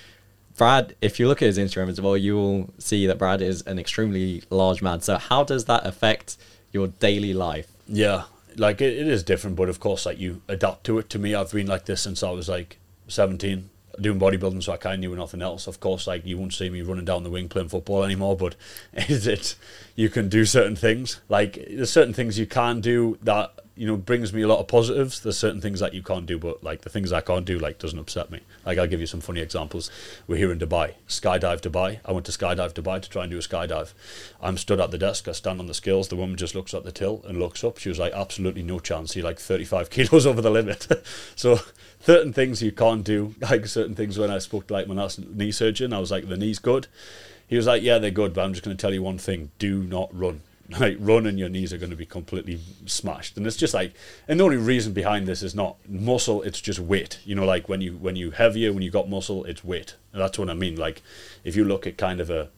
[0.57, 3.61] Brad, if you look at his Instagram as well, you will see that Brad is
[3.61, 5.01] an extremely large man.
[5.01, 6.38] So how does that affect
[6.71, 7.71] your daily life?
[7.88, 8.23] Yeah,
[8.57, 11.09] like it, it is different, but of course, like you adapt to it.
[11.11, 12.77] To me, I've been like this since I was like
[13.07, 13.69] 17
[14.00, 15.68] doing bodybuilding, so I kind of knew nothing else.
[15.68, 18.56] Of course, like you won't see me running down the wing playing football anymore, but
[18.94, 19.56] is it
[19.96, 21.22] you can do certain things.
[21.30, 24.67] Like there's certain things you can do that you know brings me a lot of
[24.67, 25.21] positives.
[25.21, 27.80] There's certain things that you can't do, but like the things I can't do like
[27.80, 28.41] doesn't upset me.
[28.65, 29.89] Like I'll give you some funny examples.
[30.27, 32.01] We're here in Dubai, skydive Dubai.
[32.03, 33.93] I went to skydive Dubai to try and do a skydive.
[34.41, 35.30] I'm stood at the desk.
[35.30, 36.09] I stand on the scales.
[36.09, 37.77] The woman just looks at the till and looks up.
[37.77, 39.15] She was like, absolutely no chance.
[39.15, 40.86] You're like 35 kilos over the limit.
[41.38, 41.61] so
[42.01, 43.34] certain things you can't do.
[43.49, 46.27] Like certain things when I spoke to like my last knee surgeon, I was like,
[46.27, 46.88] the knee's good.
[47.47, 49.49] He was like, yeah, they're good, but I'm just going to tell you one thing:
[49.57, 50.41] do not run
[50.80, 53.38] like run and your knees are going to be completely smashed.
[53.38, 53.93] And it's just like
[54.28, 57.20] and the only reason behind this is not muscle it's just weight.
[57.26, 59.95] You know like when you when you heavier when you got muscle it's weight.
[60.13, 60.76] And that's what i mean.
[60.76, 61.01] Like
[61.43, 62.49] if you look at kind of a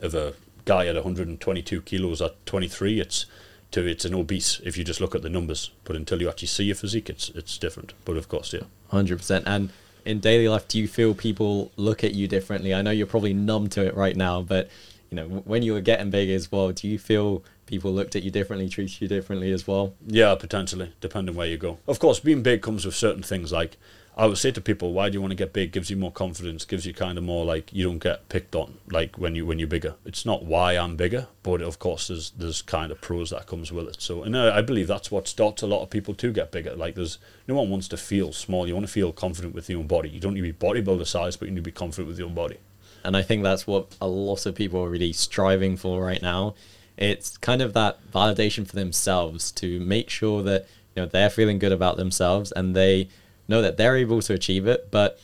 [0.00, 0.34] of a
[0.66, 3.26] guy at 122 kilos at 23 it's
[3.70, 5.72] to it's an obese if you just look at the numbers.
[5.84, 7.92] But until you actually see your physique it's it's different.
[8.04, 8.62] But of course yeah.
[8.92, 9.70] 100% and
[10.04, 12.72] in daily life do you feel people look at you differently?
[12.72, 14.70] I know you're probably numb to it right now but
[15.10, 18.22] you know, when you were getting big as well, do you feel people looked at
[18.22, 19.94] you differently, treated you differently as well?
[20.06, 21.78] Yeah, potentially, depending where you go.
[21.86, 23.52] Of course, being big comes with certain things.
[23.52, 23.76] Like
[24.18, 25.70] I would say to people, why do you want to get big?
[25.70, 28.78] Gives you more confidence, gives you kind of more like you don't get picked on
[28.90, 29.94] like when you when you're bigger.
[30.04, 33.70] It's not why I'm bigger, but of course there's there's kind of pros that comes
[33.70, 34.00] with it.
[34.00, 36.74] So and I, I believe that's what starts a lot of people to get bigger.
[36.74, 38.66] Like there's no one wants to feel small.
[38.66, 40.08] You want to feel confident with your own body.
[40.08, 42.28] You don't need to be bodybuilder size, but you need to be confident with your
[42.28, 42.58] own body.
[43.04, 46.54] And I think that's what a lot of people are really striving for right now.
[46.96, 51.58] It's kind of that validation for themselves to make sure that you know they're feeling
[51.58, 53.08] good about themselves and they
[53.46, 54.90] know that they're able to achieve it.
[54.90, 55.20] But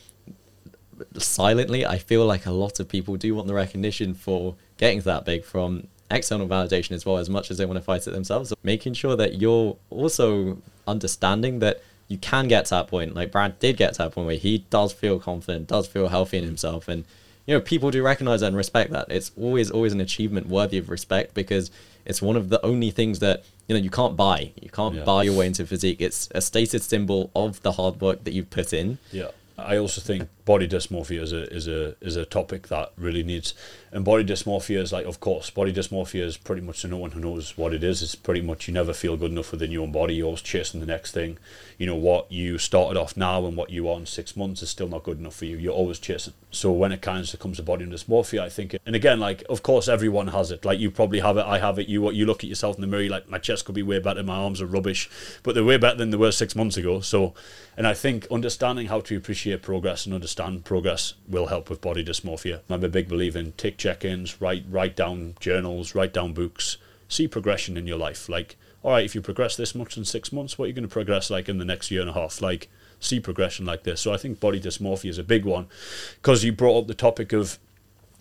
[1.17, 5.05] silently, I feel like a lot of people do want the recognition for getting to
[5.05, 8.11] that big from external validation as well as much as they want to fight it
[8.11, 8.53] themselves.
[8.63, 13.15] Making sure that you're also understanding that you can get to that point.
[13.15, 16.37] Like Brad did get to that point where he does feel confident, does feel healthy
[16.37, 17.05] in himself, and
[17.45, 19.07] you know people do recognize that and respect that.
[19.09, 21.71] It's always always an achievement worthy of respect because
[22.05, 24.51] it's one of the only things that you know you can't buy.
[24.61, 25.03] You can't yeah.
[25.03, 26.01] buy your way into physique.
[26.01, 28.97] It's a stated symbol of the hard work that you've put in.
[29.11, 29.29] Yeah.
[29.57, 33.55] I also think body dysmorphia is a is a is a topic that really needs
[33.91, 37.11] and body dysmorphia is like of course body dysmorphia is pretty much to no one
[37.11, 39.81] who knows what it is it's pretty much you never feel good enough within your
[39.81, 41.37] own body you're always chasing the next thing.
[41.77, 44.69] You know what you started off now and what you are in six months is
[44.69, 46.33] still not good enough for you you're always chasing.
[46.51, 49.43] So when it kind of comes to body dysmorphia I think it, and again like
[49.49, 50.63] of course everyone has it.
[50.63, 52.81] Like you probably have it I have it you what you look at yourself in
[52.81, 55.09] the mirror like my chest could be way better my arms are rubbish
[55.41, 56.99] but they're way better than they were six months ago.
[56.99, 57.33] So
[57.75, 62.03] and I think understanding how to appreciate progress and understand progress will help with body
[62.03, 62.61] dysmorphia.
[62.69, 66.77] I'm a big believer in take check-ins, write write down journals, write down books,
[67.07, 68.29] see progression in your life.
[68.29, 70.87] Like, all right, if you progress this much in six months, what are you going
[70.87, 72.41] to progress like in the next year and a half?
[72.41, 72.69] Like,
[72.99, 74.01] see progression like this.
[74.01, 75.67] So I think body dysmorphia is a big one
[76.15, 77.59] because you brought up the topic of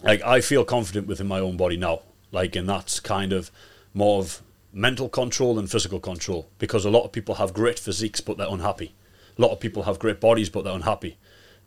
[0.03, 2.03] like I feel confident within my own body now.
[2.33, 3.51] Like, and that's kind of
[3.93, 4.43] more of
[4.75, 8.49] mental control than physical control because a lot of people have great physiques but they're
[8.51, 8.93] unhappy
[9.39, 11.17] a lot of people have great bodies but they're unhappy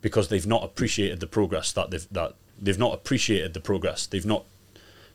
[0.08, 4.06] because they've not appreciated the progress that they've that they've not appreciated the progress.
[4.06, 4.46] They've not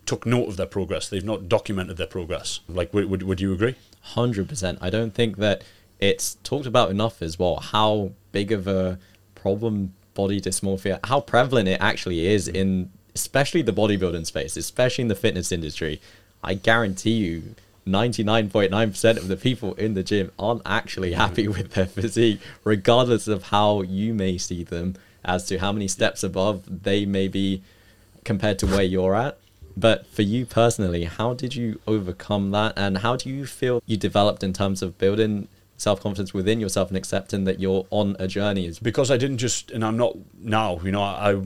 [0.04, 1.08] took note of their progress.
[1.08, 2.60] They've not documented their progress.
[2.68, 3.76] Like, would would, would you agree?
[4.02, 4.78] Hundred percent.
[4.82, 5.64] I don't think that
[5.98, 7.56] it's talked about enough as well.
[7.56, 8.98] How big of a
[9.34, 15.08] problem body dysmorphia, how prevalent it actually is in especially the bodybuilding space, especially in
[15.08, 16.00] the fitness industry.
[16.44, 17.54] I guarantee you
[17.86, 23.44] 99.9% of the people in the gym aren't actually happy with their physique, regardless of
[23.44, 27.62] how you may see them as to how many steps above they may be
[28.24, 29.38] compared to where you're at.
[29.76, 32.74] But for you personally, how did you overcome that?
[32.76, 36.88] And how do you feel you developed in terms of building self confidence within yourself
[36.88, 38.70] and accepting that you're on a journey?
[38.82, 41.40] Because I didn't just, and I'm not now, you know, I,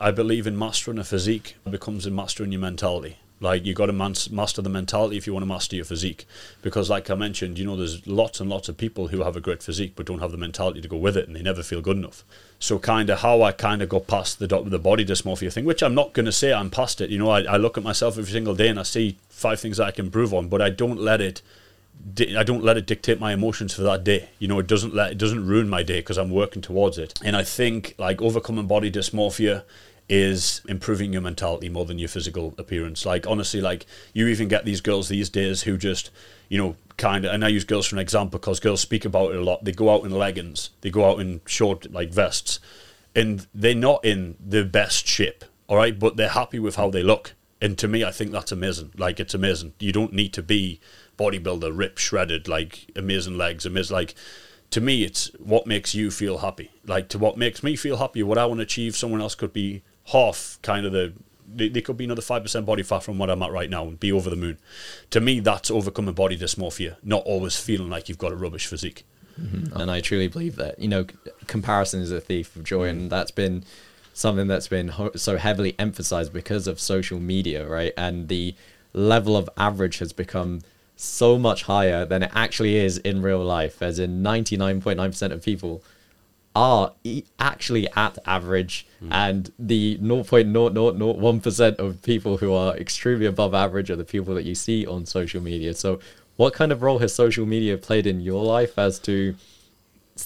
[0.00, 3.18] I believe in mastering a physique becomes in mastering your mentality.
[3.40, 6.26] Like you got to master the mentality if you want to master your physique,
[6.62, 9.40] because like I mentioned, you know, there's lots and lots of people who have a
[9.40, 11.80] great physique but don't have the mentality to go with it, and they never feel
[11.80, 12.24] good enough.
[12.58, 15.82] So kind of how I kind of got past the the body dysmorphia thing, which
[15.82, 17.10] I'm not going to say I'm past it.
[17.10, 19.76] You know, I, I look at myself every single day and I see five things
[19.76, 21.42] that I can improve on, but I don't let it.
[22.36, 24.30] I don't let it dictate my emotions for that day.
[24.38, 27.18] You know, it doesn't let it doesn't ruin my day because I'm working towards it.
[27.22, 29.64] And I think like overcoming body dysmorphia
[30.08, 33.06] is improving your mentality more than your physical appearance.
[33.06, 36.10] Like honestly, like you even get these girls these days who just,
[36.48, 37.32] you know, kind of.
[37.32, 39.64] And I use girls for an example because girls speak about it a lot.
[39.64, 42.60] They go out in leggings, they go out in short like vests,
[43.14, 45.44] and they're not in the best shape.
[45.66, 47.34] All right, but they're happy with how they look.
[47.62, 48.92] And to me, I think that's amazing.
[48.98, 49.72] Like it's amazing.
[49.78, 50.80] You don't need to be
[51.16, 54.14] bodybuilder, rip, shredded, like amazing legs, amazing like
[54.70, 56.70] to me, it's what makes you feel happy.
[56.84, 58.96] Like to what makes me feel happy, what I want to achieve.
[58.96, 61.12] Someone else could be half kind of the.
[61.56, 63.84] They, they could be another five percent body fat from what I'm at right now
[63.84, 64.58] and be over the moon.
[65.10, 69.04] To me, that's overcoming body dysmorphia, not always feeling like you've got a rubbish physique.
[69.40, 69.76] Mm-hmm.
[69.76, 71.06] And I truly believe that you know,
[71.46, 73.64] comparison is a thief of joy, and that's been
[74.14, 77.92] something that's been ho- so heavily emphasized because of social media, right?
[77.96, 78.54] And the
[78.92, 80.60] level of average has become
[80.96, 85.82] so much higher than it actually is in real life, as in 99.9% of people
[86.54, 89.08] are e- actually at average, mm.
[89.10, 94.54] and the 0.0001% of people who are extremely above average are the people that you
[94.54, 95.74] see on social media.
[95.74, 95.98] So,
[96.36, 99.34] what kind of role has social media played in your life as to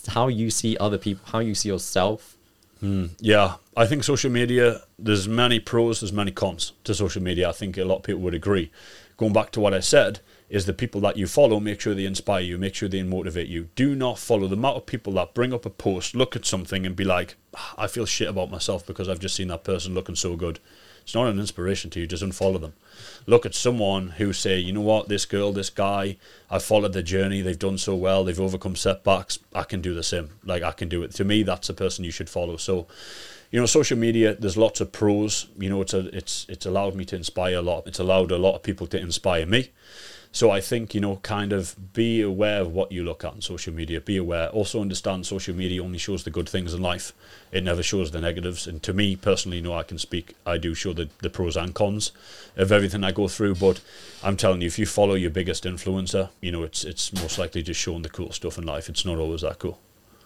[0.08, 2.36] how you see other people, how you see yourself?
[2.82, 7.48] Mm, yeah, I think social media, there's many pros, there's many cons to social media.
[7.48, 8.70] I think a lot of people would agree.
[9.16, 12.06] Going back to what I said, is the people that you follow, make sure they
[12.06, 13.68] inspire you, make sure they motivate you.
[13.74, 16.86] Do not follow the amount of people that bring up a post, look at something,
[16.86, 19.94] and be like, ah, I feel shit about myself because I've just seen that person
[19.94, 20.58] looking so good.
[21.02, 22.74] It's not an inspiration to you, just unfollow them.
[23.26, 26.16] Look at someone who say, you know what, this girl, this guy,
[26.50, 30.02] I've followed their journey, they've done so well, they've overcome setbacks, I can do the
[30.02, 30.30] same.
[30.44, 31.12] Like I can do it.
[31.12, 32.56] To me, that's a person you should follow.
[32.56, 32.86] So
[33.50, 34.34] you know, social media.
[34.34, 35.48] There's lots of pros.
[35.58, 37.86] You know, it's a, it's it's allowed me to inspire a lot.
[37.86, 39.70] It's allowed a lot of people to inspire me.
[40.30, 43.40] So I think, you know, kind of be aware of what you look at on
[43.40, 44.00] social media.
[44.00, 44.48] Be aware.
[44.50, 47.12] Also understand social media only shows the good things in life.
[47.50, 48.66] It never shows the negatives.
[48.66, 51.56] And to me personally, you know, I can speak, I do show the, the pros
[51.56, 52.12] and cons
[52.56, 53.54] of everything I go through.
[53.54, 53.80] But
[54.22, 57.62] I'm telling you, if you follow your biggest influencer, you know, it's it's most likely
[57.62, 58.88] just showing the cool stuff in life.
[58.88, 59.78] It's not always that cool.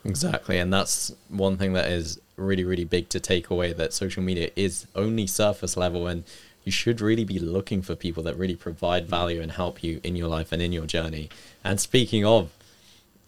[0.05, 0.59] Exactly.
[0.59, 4.51] And that's one thing that is really, really big to take away that social media
[4.57, 6.25] is only surface level and
[6.65, 10.17] you should really be looking for people that really provide value and help you in
[10.17, 11.29] your life and in your journey.
[11.65, 12.51] And speaking of,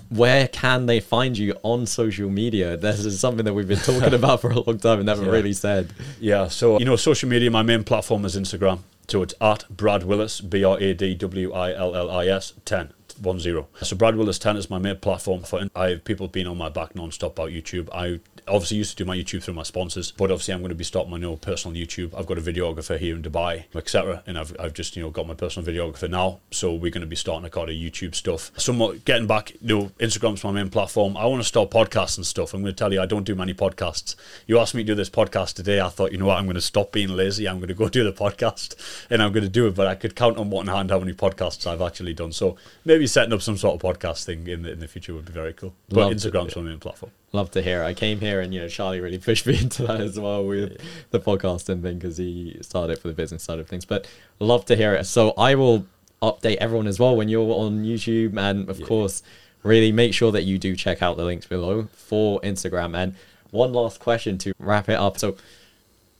[0.08, 2.76] where can they find you on social media?
[2.76, 5.30] This is something that we've been talking about for a long time and never yeah.
[5.30, 5.92] really said.
[6.20, 7.50] Yeah, so you know, social media.
[7.50, 11.52] My main platform is Instagram, so it's at Brad Willis, B R A D W
[11.52, 13.66] I L L I S ten one zero.
[13.82, 15.62] So Brad Willis ten is my main platform for.
[15.74, 17.88] I have people being on my back non-stop about YouTube.
[17.92, 20.74] I obviously used to do my YouTube through my sponsors, but obviously I'm going to
[20.74, 22.14] be starting my new personal YouTube.
[22.16, 24.22] I've got a videographer here in Dubai, etc.
[24.26, 27.06] And I've, I've just you know got my personal videographer now, so we're going to
[27.06, 28.50] be starting a kind of YouTube stuff.
[28.56, 31.16] Somewhat getting back, you know, Instagram's my main platform.
[31.16, 32.54] I want to start podcasts and stuff.
[32.54, 34.16] I'm going to tell you, I don't do many podcasts.
[34.46, 35.80] You asked me to do this podcast today.
[35.80, 37.48] I thought, you know what, I'm going to stop being lazy.
[37.48, 38.74] I'm going to go do the podcast,
[39.10, 39.74] and I'm going to do it.
[39.74, 42.32] But I could count on one hand how many podcasts I've actually done.
[42.32, 45.26] So maybe setting up some sort of podcast thing in the, in the future would
[45.26, 45.74] be very cool.
[45.88, 47.12] But Love Instagram's my main platform.
[47.32, 47.82] Love to hear.
[47.82, 50.80] I came here and you know Charlie really pushed me into that as well with
[51.10, 53.84] the podcast and thing because he started it for the business side of things.
[53.84, 55.04] But love to hear it.
[55.04, 55.86] So I will
[56.22, 58.86] update everyone as well when you're on YouTube and of yeah.
[58.86, 59.22] course
[59.62, 62.96] really make sure that you do check out the links below for Instagram.
[62.96, 63.14] And
[63.50, 65.18] one last question to wrap it up.
[65.18, 65.36] So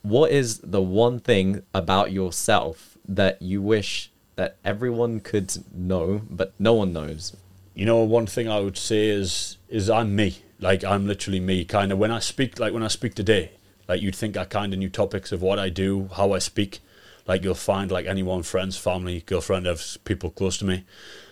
[0.01, 6.53] what is the one thing about yourself that you wish that everyone could know but
[6.59, 7.35] no one knows?
[7.73, 11.65] You know, one thing I would say is is I'm me like I'm literally me.
[11.65, 13.51] Kind of when I speak, like when I speak today,
[13.87, 16.79] like you'd think I kind of knew topics of what I do, how I speak.
[17.27, 20.83] Like you'll find like anyone, friends, family, girlfriend, of people close to me.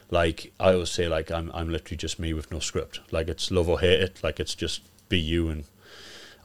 [0.10, 3.00] Like I always say, like I'm I'm literally just me with no script.
[3.12, 4.24] Like it's love or hate it.
[4.24, 5.66] Like it's just be you and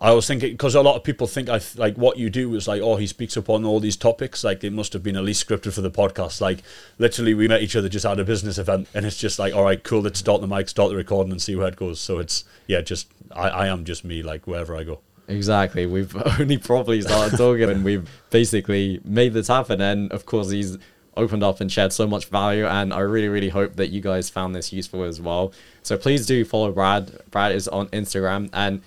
[0.01, 2.69] I was thinking because a lot of people think I like what you do is
[2.69, 4.45] like oh he speaks up on all these topics.
[4.45, 6.41] Like it must have been at least scripted for the podcast.
[6.41, 6.63] Like
[6.99, 9.65] literally we met each other just at a business event and it's just like all
[9.65, 12.01] right cool let's start the mic start the recording and see where it goes.
[12.01, 15.01] So it's yeah just I, I am just me like wherever I go.
[15.27, 15.85] Exactly.
[15.85, 19.81] We've only probably started talking and we've basically made this happen.
[19.81, 20.79] And of course he's
[21.17, 24.31] opened up and shared so much value and I really really hope that you guys
[24.31, 25.53] found this useful as well.
[25.83, 27.19] So please do follow Brad.
[27.33, 28.49] Brad is on Instagram.
[28.53, 28.81] And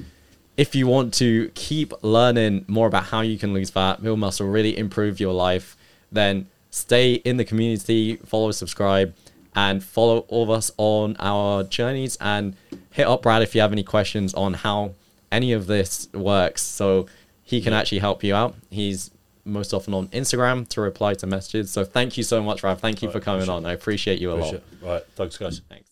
[0.61, 4.47] if you want to keep learning more about how you can lose fat, build muscle,
[4.47, 5.75] really improve your life,
[6.11, 9.11] then stay in the community, follow, subscribe,
[9.55, 12.55] and follow all of us on our journeys and
[12.91, 14.93] hit up Brad if you have any questions on how
[15.31, 16.61] any of this works.
[16.61, 17.07] So
[17.43, 18.53] he can actually help you out.
[18.69, 19.09] He's
[19.43, 21.71] most often on Instagram to reply to messages.
[21.71, 22.79] So thank you so much, Rav.
[22.79, 23.65] Thank you right, for coming on.
[23.65, 24.61] I appreciate you a lot.
[24.83, 25.01] Right.
[25.15, 25.61] Thanks, guys.
[25.67, 25.89] Thanks.